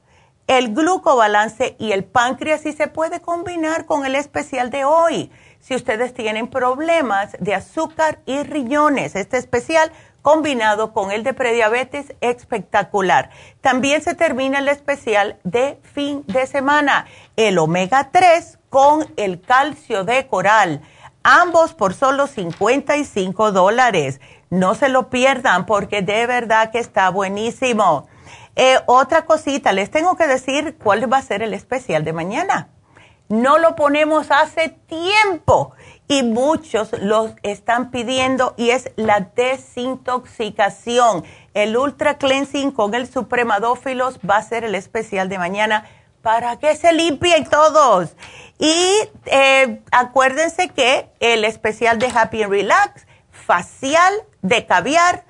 [0.48, 5.32] el glucobalance y el páncreas y se puede combinar con el especial de hoy.
[5.60, 9.91] Si ustedes tienen problemas de azúcar y riñones, este especial
[10.26, 13.30] combinado con el de prediabetes espectacular.
[13.61, 20.03] También se termina el especial de fin de semana, el omega 3 con el calcio
[20.03, 20.81] de coral,
[21.22, 24.19] ambos por solo 55 dólares.
[24.49, 28.07] No se lo pierdan porque de verdad que está buenísimo.
[28.56, 32.69] Eh, otra cosita, les tengo que decir cuál va a ser el especial de mañana.
[33.30, 35.76] No lo ponemos hace tiempo
[36.07, 41.23] y muchos los están pidiendo y es la desintoxicación.
[41.53, 45.86] El Ultra Cleansing con el Supremadófilos va a ser el especial de mañana
[46.22, 48.15] para que se limpien todos.
[48.60, 48.91] Y
[49.26, 55.26] eh, acuérdense que el especial de Happy and Relax, facial de caviar,